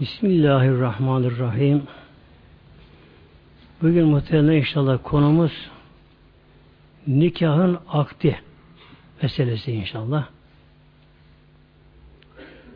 [0.00, 1.82] Bismillahirrahmanirrahim.
[3.82, 5.52] Bugün muhtemelen inşallah konumuz
[7.06, 8.40] nikahın akdi
[9.22, 10.28] meselesi inşallah.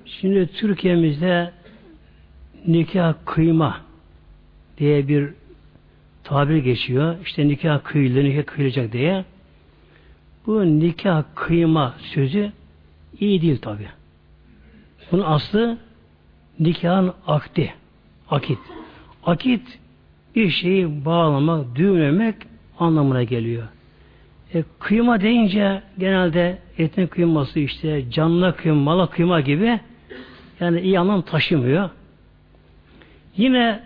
[0.05, 1.53] Şimdi Türkiye'mizde
[2.67, 3.81] nikah kıyma
[4.79, 5.31] diye bir
[6.25, 7.17] tabir geçiyor.
[7.23, 9.25] İşte nikah kıyıldı, nikah kıyılacak diye.
[10.47, 12.53] Bu nikah kıyma sözü
[13.21, 13.89] iyi değil tabi.
[15.13, 15.88] Bunun aslı
[16.61, 17.75] nikahın akdi.
[18.31, 18.59] Akit.
[19.25, 19.79] Akit
[20.35, 22.35] bir şeyi bağlamak, düğümlemek
[22.79, 23.69] anlamına geliyor.
[24.55, 29.81] E, kıyma deyince genelde etin kıyması işte canlı kıyma, mala kıyma gibi
[30.61, 31.91] yani iyi anlam taşımıyor.
[33.37, 33.81] Yine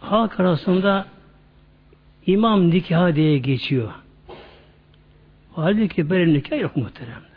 [0.00, 1.06] halk arasında
[2.26, 3.90] imam nikahı diye geçiyor.
[5.52, 7.34] Halbuki böyle nikah yok muhteremler.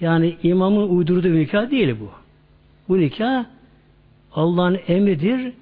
[0.00, 2.10] Yani imamın uydurduğu nikah değil bu.
[2.88, 3.44] Bu nikah
[4.32, 5.52] Allah'ın emridir,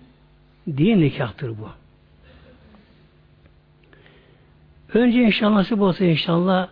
[0.67, 1.69] din nikahtır bu.
[4.95, 6.69] Önce inşallah nasip olsa inşallah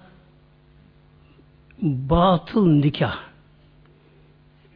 [1.83, 3.19] batıl nikah.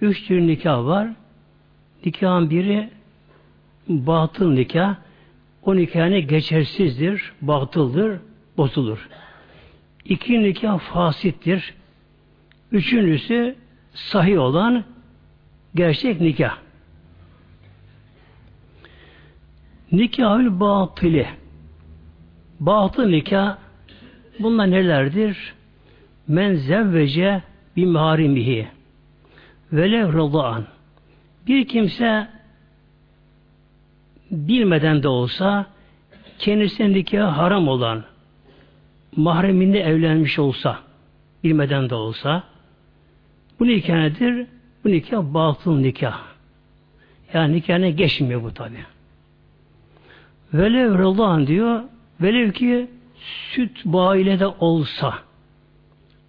[0.00, 1.08] Üç tür nikah var.
[2.04, 2.90] Nikahın biri
[3.88, 4.96] batıl nikah.
[5.62, 8.20] O nikah geçersizdir, batıldır,
[8.56, 9.08] bozulur.
[10.04, 11.74] İki nikah fasittir.
[12.72, 13.56] Üçüncüsü
[13.94, 14.84] sahih olan
[15.74, 16.58] gerçek nikah.
[19.92, 21.26] Nikahül batılı.
[22.60, 23.56] Batıl nikah
[24.38, 25.54] bunlar nelerdir?
[26.28, 27.42] Men zevvece
[27.76, 28.68] bir maharimihi
[29.72, 30.64] velev rıdaan.
[31.46, 32.28] Bir kimse
[34.30, 35.66] bilmeden de olsa
[36.38, 38.04] kendisine nikah haram olan
[39.16, 40.78] mahreminde evlenmiş olsa
[41.44, 42.42] bilmeden de olsa
[43.60, 44.46] bu nikah nedir?
[44.84, 46.18] Bu nikah batıl nikah.
[47.34, 48.76] Yani nikahına geçmiyor bu tabi.
[50.54, 51.82] Velev rıdvan diyor,
[52.20, 52.90] velev ki
[53.52, 55.14] süt bağıyla de olsa,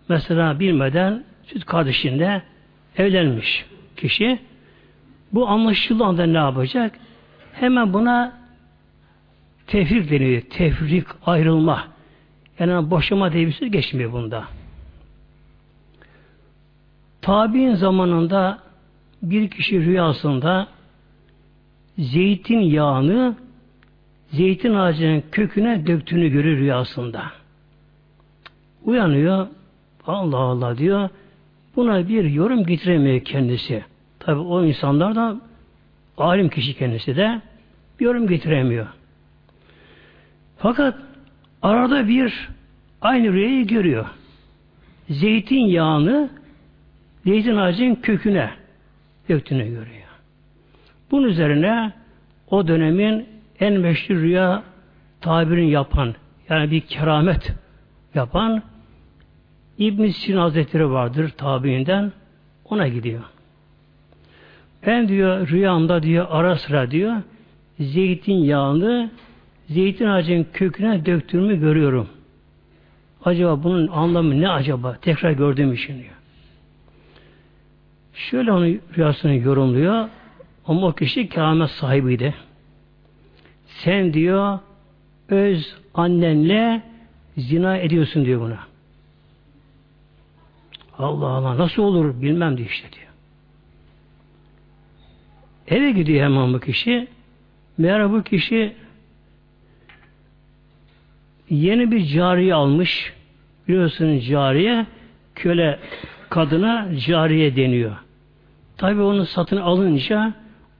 [0.09, 2.41] mesela bilmeden süt kardeşinde
[2.97, 3.65] evlenmiş
[3.97, 4.39] kişi,
[5.33, 6.99] bu anlaşıldığı anda ne yapacak?
[7.53, 8.39] Hemen buna
[9.67, 10.41] tefrik deniyor.
[10.41, 11.87] Tefrik, ayrılma.
[12.59, 14.43] Yani boşama diye bir şey geçmiyor bunda.
[17.29, 18.59] Tabi'in zamanında
[19.23, 20.67] bir kişi rüyasında
[21.97, 23.35] zeytin yağını
[24.31, 27.23] zeytin ağacının köküne döktüğünü görür rüyasında.
[28.83, 29.47] Uyanıyor.
[30.07, 31.09] Allah Allah diyor.
[31.75, 33.83] Buna bir yorum getiremiyor kendisi.
[34.19, 35.41] Tabi o insanlar da
[36.17, 37.41] alim kişi kendisi de
[37.99, 38.87] bir yorum getiremiyor.
[40.57, 40.95] Fakat
[41.61, 42.49] arada bir
[43.01, 44.05] aynı rüyayı görüyor.
[45.09, 46.38] Zeytin yağını
[47.29, 48.49] zeytin ağacının köküne
[49.29, 50.09] döktüğünü görüyor.
[51.11, 51.93] Bunun üzerine
[52.49, 53.25] o dönemin
[53.59, 54.63] en meşhur rüya
[55.21, 56.15] tabirini yapan
[56.49, 57.53] yani bir keramet
[58.15, 58.63] yapan
[59.77, 62.11] İbn Sina Hazretleri vardır tabiinden
[62.65, 63.23] ona gidiyor.
[64.85, 67.15] Ben diyor rüyamda diyor ara sıra diyor
[67.79, 69.11] zeytin yağını
[69.69, 72.07] zeytin ağacının köküne döktüğümü görüyorum.
[73.25, 74.97] Acaba bunun anlamı ne acaba?
[75.01, 76.18] Tekrar gördüğüm için diyor.
[78.19, 80.09] Şöyle onun rüyasını yorumluyor.
[80.65, 82.33] Ama o kişi keramet sahibiydi.
[83.65, 84.59] Sen diyor
[85.29, 86.81] öz annenle
[87.37, 88.59] zina ediyorsun diyor buna.
[90.97, 93.07] Allah Allah nasıl olur bilmem diyor işte diyor.
[95.67, 97.07] Eve gidiyor hemen bu kişi.
[97.77, 98.75] Meğer bu kişi
[101.49, 103.13] yeni bir cariye almış.
[103.67, 104.85] Biliyorsunuz cariye
[105.35, 105.79] köle
[106.29, 107.97] kadına cariye deniyor.
[108.79, 110.33] Tabi onu satın alınca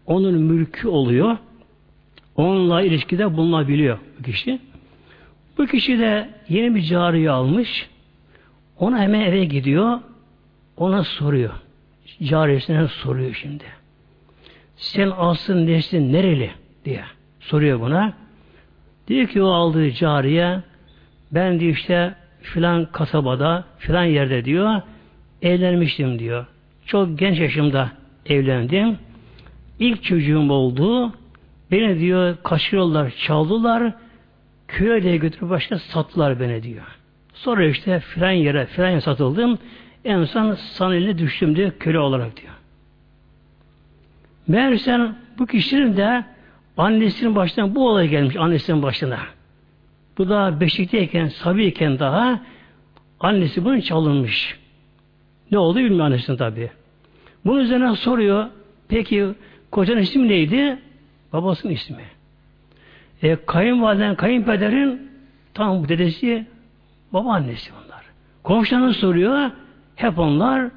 [0.06, 1.38] onun mülkü oluyor.
[2.36, 4.60] Onunla ilişkide bulunabiliyor bu kişi.
[5.58, 7.90] Bu kişi de yeni bir cariye almış.
[8.78, 10.00] Ona hemen eve gidiyor.
[10.78, 11.54] Ona soruyor.
[12.24, 13.64] Cariyesine soruyor şimdi.
[14.76, 16.52] Sen aslın neslin nereli?
[16.86, 17.04] diye
[17.40, 18.14] soruyor buna.
[19.08, 20.60] Diyor ki o aldığı cariye
[21.32, 24.82] ben diyor işte filan kasabada filan yerde diyor
[25.42, 26.46] evlenmiştim diyor.
[26.90, 27.92] Çok genç yaşımda
[28.26, 28.98] evlendim.
[29.80, 31.14] İlk çocuğum oldu.
[31.72, 33.94] Beni diyor kaçırıyorlar, çaldılar.
[34.68, 36.86] Köye de götürüp başka sattılar beni diyor.
[37.34, 39.60] Sonra işte filan yere filan yere satıldım.
[40.06, 42.54] En son sanile düştüm diyor köle olarak diyor.
[44.48, 45.00] Meğerse
[45.40, 46.26] bu kişinin de
[46.78, 49.20] annesinin başına bu olay gelmiş annesinin başına.
[50.18, 52.42] Bu da beşikteyken, sabiyken daha
[53.20, 54.60] annesi bunun çalınmış.
[55.52, 56.72] Ne oldu bilmiyor annesinin tabi.
[57.46, 58.50] Bunun üzerine soruyor
[58.90, 59.28] Peki
[59.72, 60.80] kocanın ismi neydi?
[61.34, 62.04] Babasının ismi.
[63.24, 65.12] E, kayınvaliden, kayınpederin
[65.54, 66.46] tam dedesi
[67.14, 68.04] babaannesi bunlar.
[68.44, 69.52] Komşularını soruyor.
[69.96, 70.70] Hep onlar.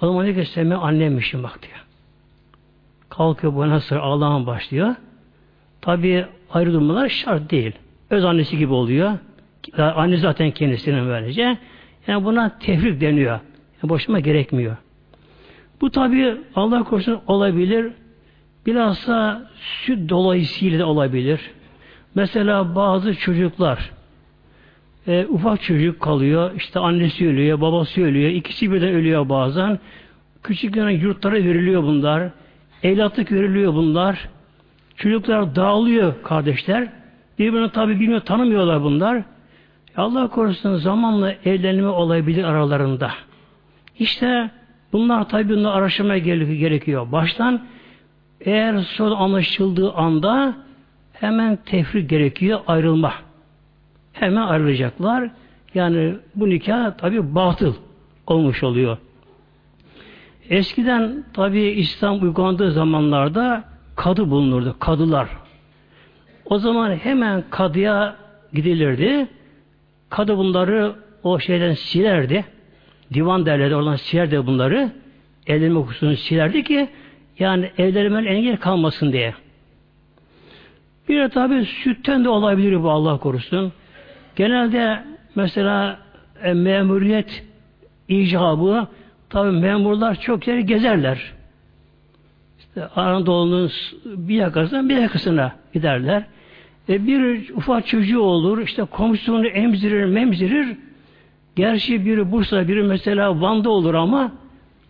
[0.00, 1.84] O zaman diyor ki sen benim annemmişim bak diyor.
[3.08, 4.94] Kalkıyor bu nasıl ağlamaya başlıyor.
[5.80, 7.72] Tabi ayrı durmalar şart değil.
[8.10, 9.18] Öz annesi gibi oluyor.
[9.78, 11.58] Anne zaten kendisinin böylece.
[12.06, 13.40] Yani buna tefrik deniyor.
[13.82, 14.76] Yani boşuma gerekmiyor.
[15.80, 17.92] Bu tabi Allah korusun olabilir.
[18.66, 21.40] Bilhassa süt dolayısıyla da olabilir.
[22.14, 23.90] Mesela bazı çocuklar
[25.06, 26.50] e, ufak çocuk kalıyor.
[26.56, 28.30] işte annesi ölüyor, babası ölüyor.
[28.30, 29.78] ikisi birden ölüyor bazen.
[30.42, 32.30] Küçüklerine yurtlara veriliyor bunlar.
[32.82, 34.28] Evlatlık veriliyor bunlar.
[34.96, 36.88] Çocuklar dağılıyor kardeşler.
[37.38, 39.22] Birbirini tabi bilmiyor, tanımıyorlar bunlar.
[39.96, 43.10] Allah korusun zamanla evlenme olabilir aralarında.
[43.98, 44.50] İşte
[44.94, 47.12] bunlar tabi bunlar araştırmaya gerekiyor.
[47.12, 47.62] Baştan
[48.40, 50.54] eğer sonra anlaşıldığı anda
[51.12, 53.12] hemen tefrik gerekiyor, ayrılma.
[54.12, 55.30] Hemen ayrılacaklar.
[55.74, 57.74] Yani bu nikah tabi batıl
[58.26, 58.98] olmuş oluyor.
[60.50, 63.64] Eskiden tabi İslam uygulandığı zamanlarda
[63.96, 64.76] kadı bulunurdu.
[64.78, 65.28] Kadılar.
[66.44, 68.16] O zaman hemen kadıya
[68.52, 69.28] gidilirdi.
[70.10, 72.44] Kadı bunları o şeyden silerdi.
[73.14, 73.74] Divan derlerdi.
[73.74, 74.90] Oradan silerdi bunları.
[75.46, 76.88] Evlenme hususunu silerdi ki
[77.38, 79.34] yani evlenmenin engel kalmasın diye.
[81.08, 83.72] Bir de tabi sütten de olabilir bu Allah korusun.
[84.36, 85.04] Genelde
[85.34, 85.98] mesela
[86.42, 87.44] e, memuriyet
[88.08, 88.86] icabı
[89.30, 91.32] tabi memurlar çok yeri gezerler.
[92.58, 93.70] İşte Anadolu'nun
[94.04, 96.24] bir yakasından bir yakasına giderler.
[96.88, 100.76] E bir ufak çocuğu olur, işte komşusunu emzirir, memzirir.
[101.56, 104.32] Gerçi biri Bursa, biri mesela Van'da olur ama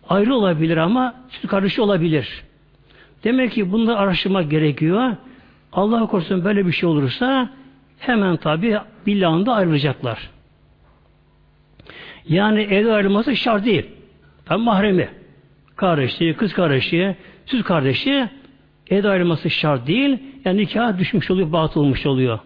[0.09, 1.13] ayrı olabilir ama
[1.47, 2.43] kardeşi olabilir.
[3.23, 5.15] Demek ki bunda araştırmak gerekiyor.
[5.73, 7.49] Allah korusun böyle bir şey olursa
[7.99, 10.29] hemen tabi billahında ayrılacaklar.
[12.27, 13.85] Yani evde ayrılması şart değil.
[14.45, 15.09] Tabi mahremi.
[15.75, 17.15] Kardeşi, kız kardeşi,
[17.45, 18.29] süt kardeşi
[18.89, 20.17] evde ayrılması şart değil.
[20.45, 22.39] Yani nikah düşmüş oluyor, batıl olmuş oluyor.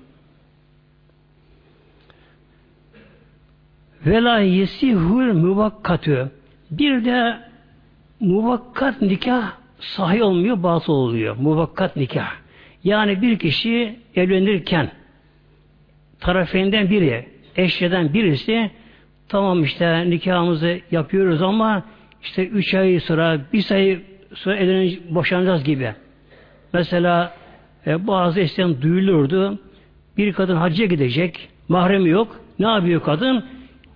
[4.06, 6.32] Vela yesihul muvakkatü.
[6.72, 7.38] Bir de
[8.20, 11.36] muvakkat nikah sahi olmuyor, batıl oluyor.
[11.36, 12.32] Muvakkat nikah.
[12.84, 14.92] Yani bir kişi evlenirken
[16.20, 17.26] tarafından biri,
[17.56, 18.72] eşyeden birisi
[19.30, 21.84] tamam işte nikahımızı yapıyoruz ama
[22.24, 24.00] işte üç ay sonra, bir ay
[24.34, 25.94] sonra evlenince boşanacağız gibi.
[26.74, 27.34] Mesela
[27.88, 29.60] e, bazı eskiden duyulurdu.
[30.18, 32.40] Bir kadın hacca gidecek, mahremi yok.
[32.60, 33.46] Ne yapıyor kadın?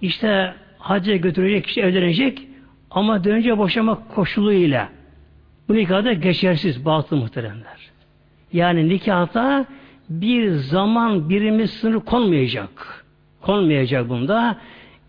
[0.03, 2.47] İşte hacca götürecek kişi evlenecek
[2.91, 4.89] ama dönünce boşamak koşuluyla.
[5.69, 7.91] Bu nikahda geçersiz batıl muhteremler.
[8.53, 9.65] Yani nikahta
[10.09, 13.05] bir zaman birimi sınır konmayacak.
[13.41, 14.57] Konmayacak bunda.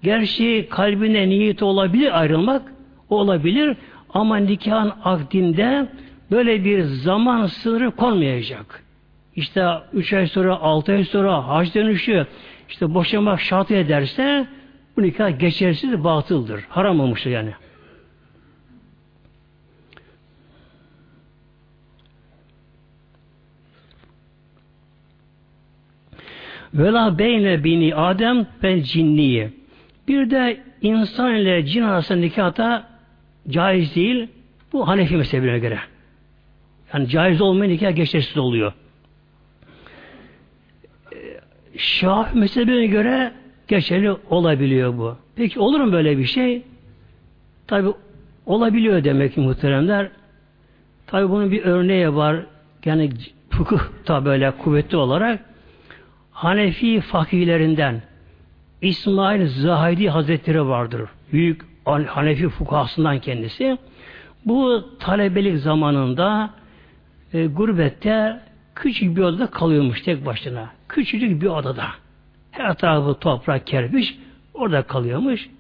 [0.03, 2.63] Gerçi kalbine niyet olabilir ayrılmak
[3.11, 3.77] olabilir
[4.11, 5.89] ama nikahın akdinde
[6.31, 8.83] böyle bir zaman sınırı konmayacak.
[9.37, 12.27] İşte üç ay sonra, altı ay sonra hac dönüşü
[12.69, 14.47] işte boşanmak şart ederse
[14.97, 16.65] bu nikah geçersiz batıldır.
[16.69, 17.53] Haram olmuştur yani.
[26.75, 29.51] Vela beyne bini Adem ve cinniye.
[30.09, 32.89] Bir de insan ile cin arasında nikahta
[33.49, 34.29] caiz değil.
[34.73, 35.79] Bu Hanefi mezhebine göre.
[36.95, 38.73] Yani caiz olmayan nikah geçersiz oluyor.
[41.77, 43.33] Şah mezhebine göre
[43.69, 45.17] geçerli olabiliyor bu.
[45.37, 46.63] Peki olur mu böyle bir şey?
[47.67, 47.89] Tabi
[48.47, 50.11] olabiliyor demek ki muhteremler.
[51.07, 52.37] Tabi bunun bir örneği var.
[52.85, 53.11] Yani
[53.51, 55.41] fıkıh da böyle kuvvetli olarak
[56.31, 58.03] Hanefi fakirlerinden
[58.83, 61.03] İsmail Zahidi Hazretleri vardır.
[61.33, 63.79] Büyük Hanefi fukahasından kendisi.
[64.47, 66.51] Bu talebelik zamanında
[67.33, 68.41] e, gurbette
[68.75, 70.71] küçük bir odada kalıyormuş tek başına.
[70.89, 71.87] Küçücük bir odada.
[72.55, 74.19] Her tarafı toprak, kerpiç.
[74.55, 75.51] Orada kalıyormuş.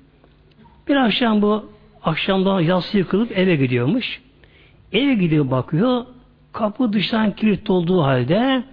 [0.88, 1.70] Bir akşam bu
[2.02, 4.22] akşamdan yatsı yıkılıp eve gidiyormuş.
[4.92, 6.04] Eve gidiyor bakıyor.
[6.52, 8.64] Kapı dıştan kilit olduğu halde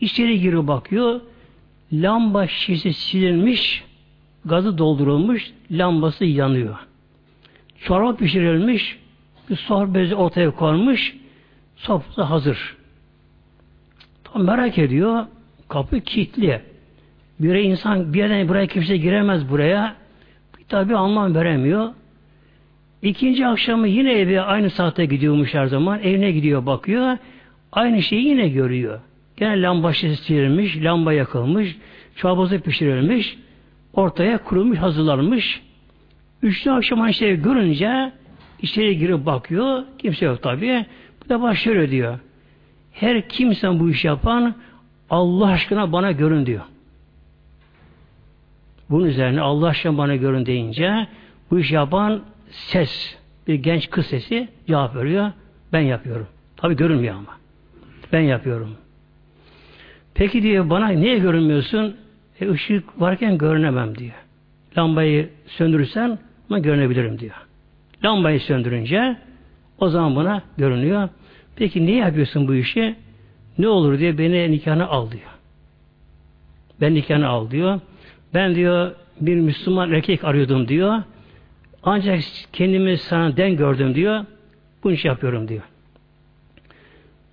[0.00, 1.20] içeri giriyor bakıyor.
[1.92, 3.84] Lamba şişesi silinmiş,
[4.44, 6.78] gazı doldurulmuş, lambası yanıyor.
[7.80, 8.98] Çorba pişirilmiş,
[9.50, 11.16] bir sofra bezi ortaya konmuş,
[11.76, 12.76] sofrası hazır.
[14.24, 15.26] Tam merak ediyor,
[15.68, 16.62] kapı kilitli.
[17.40, 19.96] Bir insan bir yerden buraya kimse giremez buraya.
[20.68, 21.90] Tabi anlam veremiyor.
[23.02, 26.00] İkinci akşamı yine eve aynı saatte gidiyormuş her zaman.
[26.02, 27.16] Evine gidiyor bakıyor.
[27.72, 29.00] Aynı şeyi yine görüyor.
[29.36, 31.76] Gene lamba şişirilmiş, lamba yakılmış,
[32.16, 33.38] çabazı pişirilmiş,
[33.92, 35.62] ortaya kurulmuş, hazırlanmış.
[36.42, 38.12] Üçlü akşam aynı şeyi görünce
[38.62, 39.82] içeri girip bakıyor.
[39.98, 40.86] Kimse yok tabii.
[41.24, 42.18] Bu da başlıyor diyor.
[42.92, 44.54] Her kimsen bu iş yapan
[45.10, 46.62] Allah aşkına bana görün diyor.
[48.90, 51.06] Bunun üzerine Allah aşkına bana görün deyince
[51.50, 53.16] bu iş yapan ses,
[53.46, 55.32] bir genç kız sesi cevap veriyor.
[55.72, 56.26] Ben yapıyorum.
[56.56, 57.36] Tabi görünmüyor ama.
[58.12, 58.76] Ben yapıyorum.
[60.14, 61.96] Peki diyor bana niye görünmüyorsun?
[62.40, 64.14] E, ışık varken görünemem diyor.
[64.78, 66.18] Lambayı söndürürsen
[66.50, 67.34] ama görünebilirim diyor.
[68.04, 69.16] Lambayı söndürünce
[69.78, 71.08] o zaman buna görünüyor.
[71.56, 72.96] Peki niye yapıyorsun bu işi?
[73.58, 75.30] Ne olur diye beni nikahına al diyor.
[76.80, 77.80] Ben nikahına al diyor.
[78.34, 81.02] Ben diyor bir Müslüman erkek arıyordum diyor.
[81.82, 82.20] Ancak
[82.52, 84.24] kendimi sana den gördüm diyor.
[84.84, 85.62] Bunu iş yapıyorum diyor.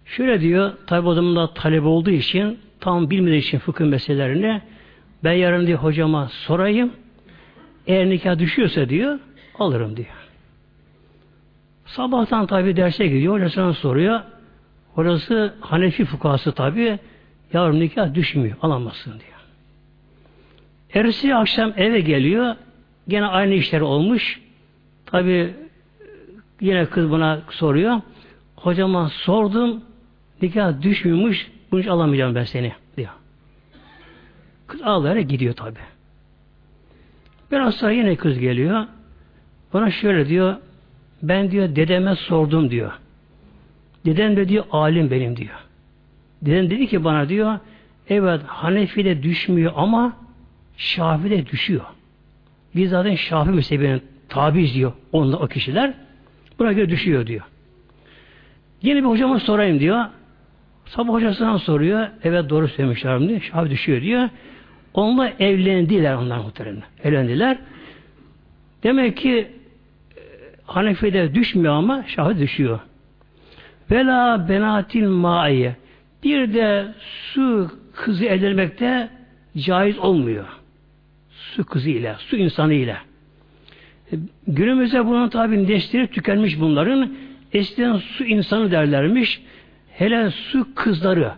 [0.05, 4.61] Şöyle diyor, tabi o zaman da talep olduğu için, tam bilmediği için fıkıh meselelerini,
[5.23, 6.91] ben yarın diyor hocama sorayım,
[7.87, 9.19] eğer nikah düşüyorsa diyor,
[9.59, 10.07] alırım diyor.
[11.85, 14.19] Sabahtan tabi derse gidiyor, hocasına soruyor.
[14.97, 16.99] Orası Hanefi fukası tabi,
[17.53, 19.34] yarın nikah düşmüyor, alamazsın diyor.
[20.95, 22.55] Ertesi akşam eve geliyor,
[23.07, 24.41] gene aynı işler olmuş.
[25.05, 25.53] Tabi
[26.61, 28.01] yine kız buna soruyor.
[28.55, 29.81] Hocama sordum,
[30.41, 33.09] nikah düşmüyormuş, bunu hiç alamayacağım ben seni diyor.
[34.67, 35.79] Kız ağlayarak gidiyor tabi.
[37.51, 38.85] Biraz sonra yine kız geliyor.
[39.73, 40.55] Bana şöyle diyor,
[41.23, 42.91] ben diyor dedeme sordum diyor.
[44.05, 45.55] Dedem de diyor alim benim diyor.
[46.41, 47.59] Dedem dedi ki bana diyor,
[48.09, 50.24] evet Hanefi de düşmüyor ama
[50.77, 51.85] Şafi de düşüyor.
[52.75, 55.93] Biz zaten Şafi mezhebinin tabiiz diyor onda o kişiler.
[56.59, 57.43] Buna göre düşüyor diyor.
[58.81, 60.05] Yine bir hocama sorayım diyor.
[60.85, 62.07] Sabah hocasından soruyor.
[62.23, 63.41] Evet doğru söylemişler diyor.
[63.41, 64.29] Şafi düşüyor diyor.
[64.93, 66.83] Onunla evlendiler onlar muhtemelen.
[67.03, 67.57] Evlendiler.
[68.83, 70.21] Demek ki e,
[70.65, 72.79] Hanefi'de düşmüyor ama Şafi düşüyor.
[73.91, 75.75] Vela benatil maiye.
[76.23, 76.93] Bir de
[77.33, 79.09] su kızı edilmekte
[79.57, 80.45] caiz olmuyor.
[81.55, 82.97] Su kızı ile, su insanı ile.
[84.47, 87.11] Günümüzde bunun tabi neşleri tükenmiş bunların.
[87.53, 89.41] Eskiden su insanı derlermiş.
[89.91, 91.31] Hele su kızları.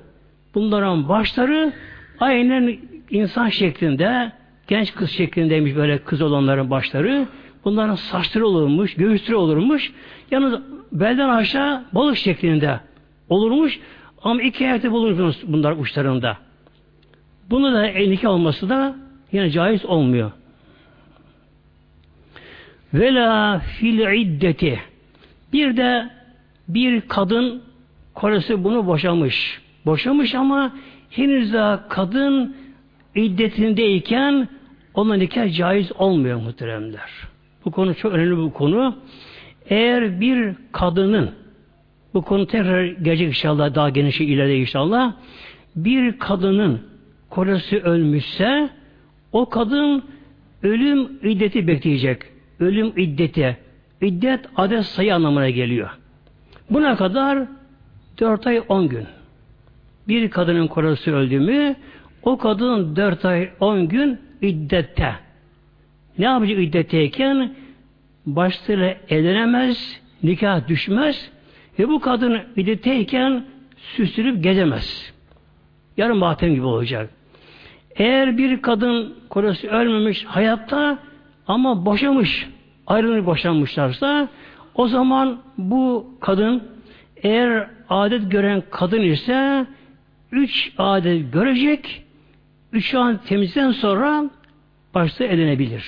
[0.56, 1.74] Bunların başları
[2.20, 2.78] aynen
[3.10, 4.32] insan şeklinde,
[4.68, 7.28] genç kız şeklindeymiş böyle kız olanların başları.
[7.66, 9.94] Bunların saçları olurmuş, göğüsleri olurmuş.
[10.32, 12.80] Yalnız belden aşağı balık şeklinde
[13.30, 13.80] olurmuş.
[14.22, 16.38] Ama iki ayakta bulunmuş bunlar uçlarında.
[17.50, 20.32] Bunu da nikah olması da yine caiz olmuyor.
[22.94, 24.80] Vela fil iddeti.
[25.54, 26.10] Bir de
[26.68, 27.62] bir kadın
[28.16, 29.62] karısı bunu boşamış.
[29.86, 30.74] Boşamış ama
[31.10, 32.56] henüz daha kadın
[33.16, 34.48] iddetindeyken
[34.94, 37.10] ona nikah caiz olmuyor muhteremler.
[37.66, 38.96] Bu konu çok önemli bir konu.
[39.70, 41.32] Eğer bir kadının
[42.14, 45.14] bu konu tekrar gelecek inşallah daha geniş ileride inşallah
[45.76, 46.82] bir kadının
[47.30, 48.70] kocası ölmüşse
[49.32, 50.04] o kadın
[50.64, 52.22] ölüm iddeti bekleyecek.
[52.60, 53.58] Ölüm iddeti.
[54.02, 55.90] İddet adet sayı anlamına geliyor.
[56.70, 57.48] Buna kadar
[58.20, 59.06] dört ay on gün.
[60.08, 61.76] Bir kadının kocası öldü mü
[62.24, 65.16] o kadın dört ay on gün iddette.
[66.18, 67.56] Ne yapacak iddetteyken?
[68.26, 71.32] Başlarıyla evlenemez, nikah düşmez
[71.80, 73.46] ve bu kadın iddetteyken
[73.78, 75.14] süslünüp gezemez.
[75.98, 77.10] Yarın matem gibi olacak.
[77.98, 81.00] Eğer bir kadın kocası ölmemiş hayatta
[81.48, 82.50] ama boşamış,
[82.88, 84.28] ayrılmış boşanmışlarsa
[84.76, 86.64] o zaman bu kadın
[87.24, 89.66] eğer adet gören kadın ise
[90.32, 92.04] üç adet görecek,
[92.74, 94.30] üç an temizden sonra
[94.94, 95.86] başta edinebilir.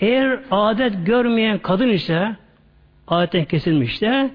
[0.00, 2.36] Eğer adet görmeyen kadın ise
[3.08, 4.30] adetten kesilmiş de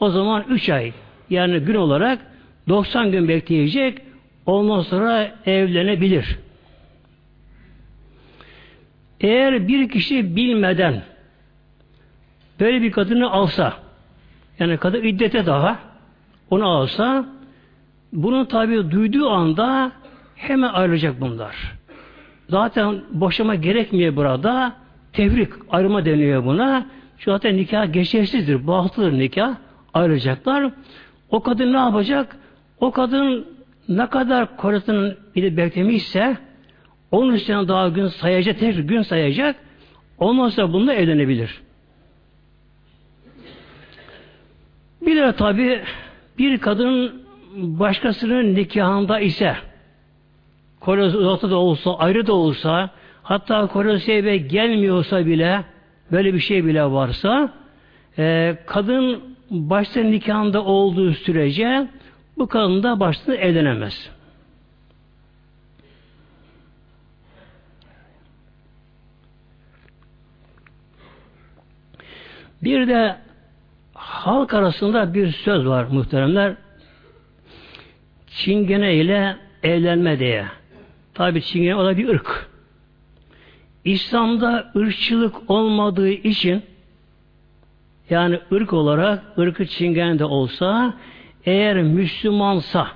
[0.00, 0.92] o zaman üç ay
[1.30, 2.18] yani gün olarak
[2.68, 4.02] 90 gün bekleyecek
[4.46, 6.38] Ondan sonra evlenebilir.
[9.20, 11.02] Eğer bir kişi bilmeden
[12.60, 13.74] böyle bir kadını alsa,
[14.58, 15.78] yani kadın iddete daha
[16.50, 17.26] onu alsa,
[18.12, 19.92] bunu tabi duyduğu anda
[20.36, 21.56] hemen ayrılacak bunlar.
[22.48, 24.72] Zaten boşama gerekmiyor burada.
[25.12, 26.86] Tevrik, ayrıma deniyor buna.
[27.18, 28.66] Şu zaten nikah geçersizdir.
[28.66, 29.56] Bahtlıdır nikah.
[29.94, 30.72] Ayrılacaklar.
[31.30, 32.36] O kadın ne yapacak?
[32.80, 33.46] O kadın
[33.88, 36.36] ne kadar kocasının bir beklemişse
[37.10, 39.56] onun üstüne daha gün sayacak, tek gün sayacak.
[40.18, 41.60] Ondan sonra bununla evlenebilir.
[45.06, 45.80] Bir de tabi
[46.38, 47.22] bir kadın
[47.56, 49.56] başkasının nikahında ise
[50.80, 52.90] kolesi uzakta da olsa, ayrı da olsa
[53.22, 55.64] hatta kolesi eve gelmiyorsa bile
[56.12, 57.52] böyle bir şey bile varsa
[58.18, 61.88] e, kadın başta nikahında olduğu sürece
[62.40, 64.10] bu kadın da başta evlenemez.
[72.62, 73.16] Bir de
[73.94, 76.54] halk arasında bir söz var muhteremler.
[78.26, 80.46] Çingene ile evlenme diye.
[81.14, 82.50] Tabi Çingene o da bir ırk.
[83.84, 86.62] İslam'da ırkçılık olmadığı için
[88.10, 90.94] yani ırk olarak ırkı Çingene de olsa
[91.44, 92.88] eğer Müslümansa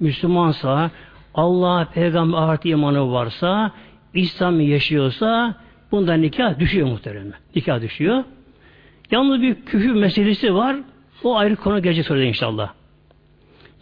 [0.00, 0.90] Müslümansa
[1.34, 3.72] Allah peygamber artı imanı varsa
[4.14, 5.54] İslam yaşıyorsa
[5.92, 7.32] bunda nikah düşüyor muhtemelen.
[7.56, 8.24] Nikah düşüyor.
[9.10, 10.76] Yalnız bir küfür meselesi var.
[11.24, 12.72] O ayrı konu gelecek sonra inşallah.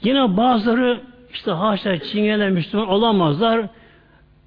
[0.03, 1.01] Yine bazıları
[1.33, 3.69] işte haşa Çingeneler Müslüman olamazlar.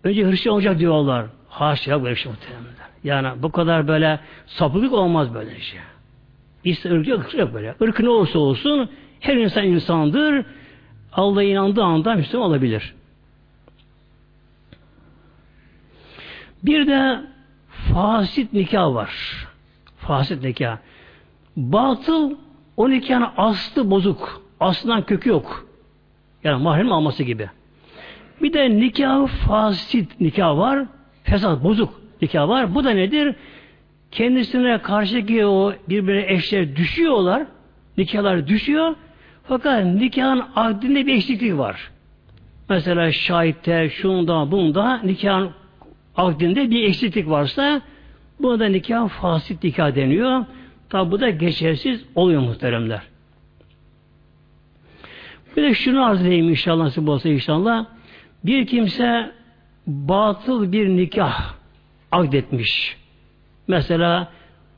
[0.04, 1.26] Önce Hristiyan olacak diyorlar.
[1.50, 2.90] Haşa böyle şey muhtemelen.
[3.04, 5.80] Yani bu kadar böyle sapıklık olmaz böyle şey.
[6.64, 7.76] İşte ırk yok, yok böyle.
[7.82, 10.46] Irk ne olursa olsun her insan insandır.
[11.14, 12.94] Allah'a inandığı anda Müslüman olabilir.
[16.64, 17.20] Bir de
[17.94, 19.12] fasit nikah var.
[19.98, 20.78] Fasit nikah.
[21.58, 22.32] Batıl
[22.78, 24.42] o nikahın aslı bozuk.
[24.60, 25.66] Aslından kökü yok.
[26.44, 27.50] Yani mahrem alması gibi.
[28.42, 30.86] Bir de nikah fasit nikah var.
[31.24, 32.76] Fesat, bozuk nikah var.
[32.76, 33.36] Bu da nedir?
[34.12, 37.46] Kendisine karşıki o birbirine eşler düşüyorlar.
[37.98, 38.96] Nikahlar düşüyor.
[39.50, 41.92] Fakat nikahın akdinde bir eksiklik var.
[42.70, 45.52] Mesela şahitte, şunda, bunda nikahın
[46.16, 47.82] akdinde bir eksiklik varsa
[48.40, 50.46] buna da nikah fasit nikah deniyor.
[50.90, 53.02] Tabi bu da geçersiz oluyor muhteremler.
[55.58, 57.86] Bir de şunu arz edeyim inşallah nasip olsa inşallah.
[58.46, 59.32] Bir kimse
[59.88, 61.54] batıl bir nikah
[62.12, 62.98] akdetmiş.
[63.68, 64.32] Mesela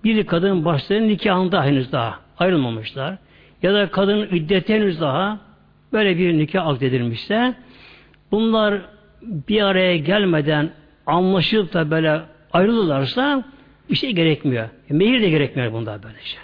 [0.03, 3.17] bir kadın başları nikahında henüz daha ayrılmamışlar.
[3.63, 5.39] Ya da kadın iddeti henüz daha
[5.93, 7.55] böyle bir nikah akdedilmişse
[8.31, 8.81] bunlar
[9.21, 10.71] bir araya gelmeden
[11.05, 12.21] anlaşıp da böyle
[12.53, 13.43] ayrılırlarsa
[13.89, 14.69] bir şey gerekmiyor.
[14.89, 16.37] Mehir de gerekmiyor bunda böylece.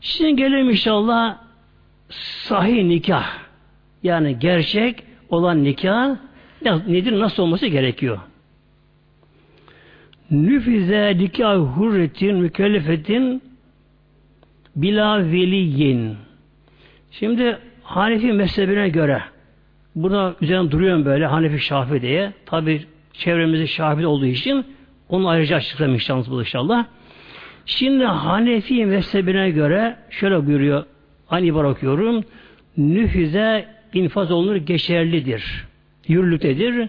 [0.00, 1.38] Şimdi gelelim inşallah
[2.10, 3.38] sahih nikah.
[4.02, 6.16] Yani gerçek olan nikah
[6.64, 8.18] nedir, nasıl olması gerekiyor?
[10.30, 13.49] Nüfize nikah hurretin mükellefetin
[14.82, 16.16] bila veliyin.
[17.10, 19.22] Şimdi Hanefi mezhebine göre
[19.94, 22.32] burada üzerine duruyorum böyle Hanefi Şafi diye.
[22.46, 24.64] Tabi çevremizde Şafi olduğu için
[25.08, 26.84] onu ayrıca açıklamayacağız bu inşallah.
[27.66, 30.84] Şimdi Hanefi mezhebine göre şöyle buyuruyor.
[31.30, 32.24] Aynı ibar okuyorum.
[33.94, 35.64] İnfaz olunur geçerlidir.
[36.08, 36.88] Yürürlüktedir.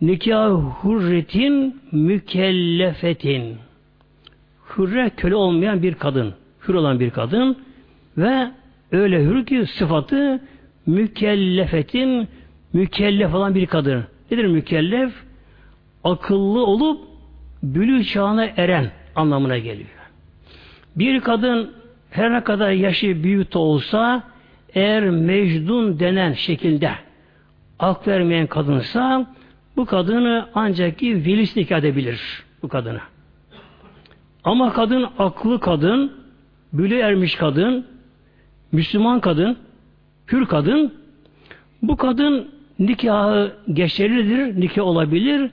[0.00, 3.56] Nikah hurretin mükellefetin.
[4.76, 6.34] Hürre köle olmayan bir kadın.
[6.68, 7.58] Hür olan bir kadın
[8.18, 8.50] ve
[8.92, 10.40] öyle hür ki sıfatı
[10.86, 12.28] mükellefetin
[12.72, 14.04] mükellef olan bir kadın.
[14.30, 15.12] Nedir mükellef?
[16.04, 17.00] Akıllı olup
[17.62, 19.88] bülü çağına eren anlamına geliyor.
[20.96, 21.70] Bir kadın
[22.10, 24.22] her ne kadar yaşı büyük olsa
[24.74, 26.90] eğer mecdun denen şekilde
[27.78, 29.26] ak vermeyen kadınsa
[29.76, 33.00] bu kadını ancak ki velisi nikah edebilir bu kadını.
[34.44, 36.12] Ama kadın aklı kadın,
[36.74, 37.86] büle ermiş kadın,
[38.72, 39.56] Müslüman kadın,
[40.32, 40.94] hür kadın,
[41.82, 45.50] bu kadın nikahı geçerlidir, nikah olabilir.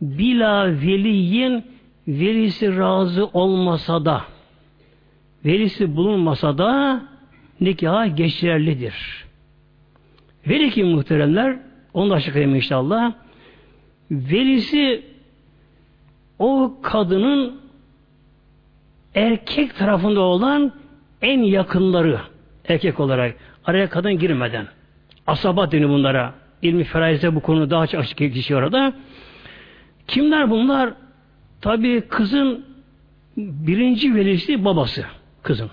[0.00, 1.64] Bila veliyin
[2.08, 4.22] velisi razı olmasa da,
[5.44, 7.02] velisi bulunmasa da
[7.60, 9.24] nikah geçerlidir.
[10.48, 11.58] Veli kim muhteremler?
[11.94, 13.12] Onu da açıklayayım inşallah.
[14.10, 15.02] Velisi
[16.38, 17.60] o kadının
[19.14, 20.72] erkek tarafında olan
[21.22, 22.20] en yakınları
[22.68, 24.66] erkek olarak araya kadın girmeden
[25.26, 26.34] asabat deniyor bunlara.
[26.62, 28.92] İlmi feraize bu konu daha açık geçiyor orada.
[30.06, 30.92] Kimler bunlar?
[31.60, 32.64] Tabi kızın
[33.36, 35.04] birinci velisi babası
[35.42, 35.70] kızın.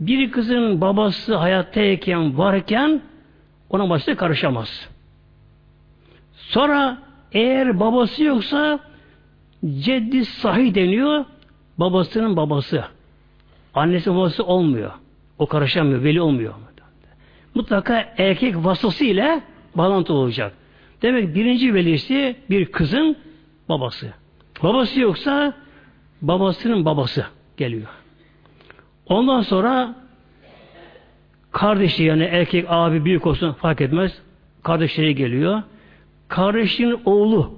[0.00, 3.02] Bir kızın babası hayattayken varken
[3.70, 4.88] ona başta karışamaz.
[6.32, 6.98] Sonra
[7.32, 8.78] eğer babası yoksa
[9.78, 11.24] ceddi sahih deniyor
[11.78, 12.84] babasının babası.
[13.74, 14.90] Annesi babası olmuyor.
[15.38, 16.54] O karışamıyor, veli olmuyor.
[17.54, 19.42] Mutlaka erkek vasısı ile
[19.74, 20.52] bağlantı olacak.
[21.02, 23.16] Demek birinci velisi bir kızın
[23.68, 24.12] babası.
[24.62, 25.52] Babası yoksa
[26.22, 27.88] babasının babası Geliyor.
[29.06, 29.94] Ondan sonra
[31.50, 34.18] kardeşi yani erkek abi büyük olsun fark etmez.
[34.62, 35.62] Kardeşleri geliyor.
[36.28, 37.54] Kardeşinin oğlu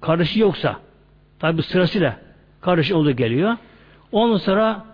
[0.00, 0.76] kardeşi yoksa
[1.38, 2.20] tabi sırasıyla
[2.62, 3.56] kardeş oğlu geliyor.
[4.12, 4.84] Ondan sonra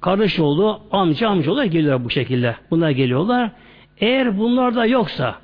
[0.00, 2.56] kardeş oğlu, amca amca oğlu geliyorlar bu şekilde.
[2.70, 3.50] Bunlar geliyorlar.
[4.00, 5.34] Eğer bunlar da yoksa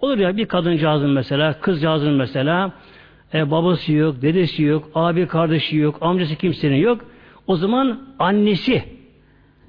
[0.00, 2.72] olur ya bir kadıncağızın mesela, kızcağızın mesela
[3.34, 7.04] e, babası yok, dedesi yok, abi kardeşi yok, amcası kimsenin yok.
[7.46, 8.84] O zaman annesi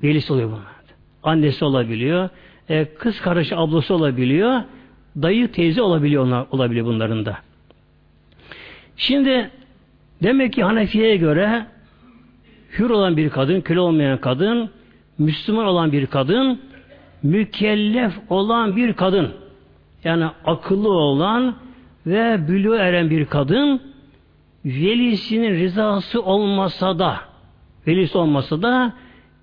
[0.04, 0.74] velisi oluyor bunlar.
[1.24, 2.30] Annesi olabiliyor.
[2.70, 4.62] E, kız kardeşi ablası olabiliyor.
[5.22, 7.38] Dayı teyze olabiliyor onlar, olabiliyor bunların da.
[8.98, 9.52] Şimdi
[10.24, 11.66] demek ki Hanefi'ye göre
[12.80, 14.70] hür olan bir kadın, köle olmayan kadın,
[15.18, 16.62] Müslüman olan bir kadın,
[17.24, 19.32] mükellef olan bir kadın,
[20.04, 21.56] yani akıllı olan
[22.06, 23.82] ve bülü eren bir kadın,
[24.66, 27.20] velisinin rızası olmasa da,
[27.88, 28.94] velisi olmasa da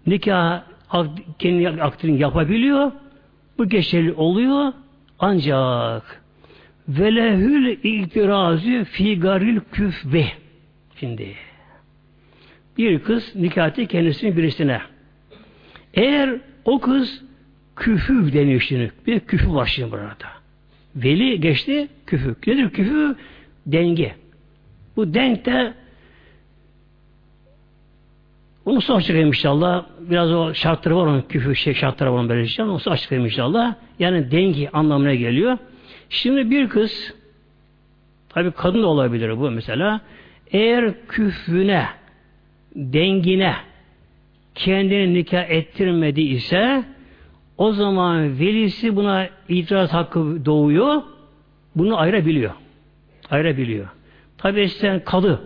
[0.07, 0.63] nikah
[1.39, 2.93] kendi akdini yapabiliyor.
[3.59, 4.73] Bu geçerli oluyor.
[5.19, 6.23] Ancak
[6.89, 10.27] velehül itirazı figaril küfbe.
[11.01, 11.35] Şimdi
[12.79, 14.81] bir kız nikahı kendisinin birisine.
[15.95, 17.23] Eğer o kız
[17.77, 18.93] küfü deniyor şimdi.
[19.07, 20.15] Bir küfü var şimdi burada.
[20.97, 22.37] Veli geçti küfü.
[22.47, 23.17] Nedir küfü?
[23.67, 24.15] Denge.
[24.97, 25.75] Bu denk de
[28.65, 29.87] onu sonra açıklayayım inşallah.
[30.01, 32.63] Biraz o şartları var onun küfür şey şartları var onun böyle.
[32.63, 33.75] Onu sonra açıklayayım inşallah.
[33.99, 35.59] Yani dengi anlamına geliyor.
[36.09, 37.15] Şimdi bir kız
[38.29, 40.01] tabi kadın da olabilir bu mesela.
[40.53, 41.87] Eğer küfüne
[42.77, 43.55] dengine
[44.55, 46.85] kendini nikah ettirmedi ise
[47.59, 51.03] o zaman velisi buna itiraz hakkı doğuyor.
[51.77, 52.53] Bunu ayırabiliyor.
[53.31, 53.89] Ayırabiliyor.
[54.39, 55.41] Tabi eskiden kadı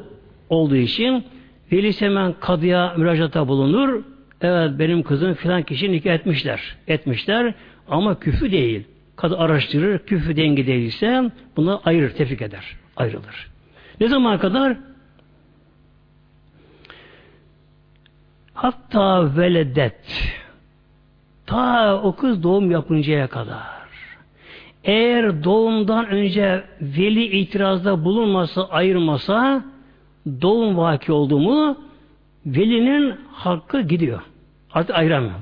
[0.48, 1.24] olduğu için
[1.72, 4.02] velisi hemen kadıya müracaata bulunur.
[4.40, 6.76] Evet benim kızım filan kişi nikah etmişler.
[6.88, 7.54] Etmişler
[7.88, 8.84] ama küfü değil.
[9.16, 12.76] Kadı araştırır, küfü dengi değilse bunu ayırır, tefrik eder.
[12.96, 13.50] Ayrılır.
[14.00, 14.76] Ne zaman kadar?
[18.54, 20.34] Hatta veledet
[21.46, 23.84] ta o kız doğum yapıncaya kadar.
[24.84, 29.64] Eğer doğumdan önce veli itirazda bulunmasa, ayırmasa
[30.42, 31.78] doğum vaki oldu mu
[32.46, 34.22] velinin hakkı gidiyor.
[34.72, 35.34] Artık ayıramıyor.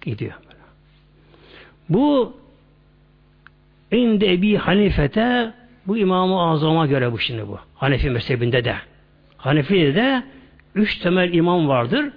[0.00, 0.32] Gidiyor.
[1.88, 2.36] Bu
[3.92, 5.52] inde Ebi Hanifete
[5.86, 7.58] bu İmam-ı Azam'a göre bu şimdi bu.
[7.74, 8.76] Hanefi mezhebinde de.
[9.36, 10.22] Hanefi'de de
[10.74, 12.10] üç temel imam vardır.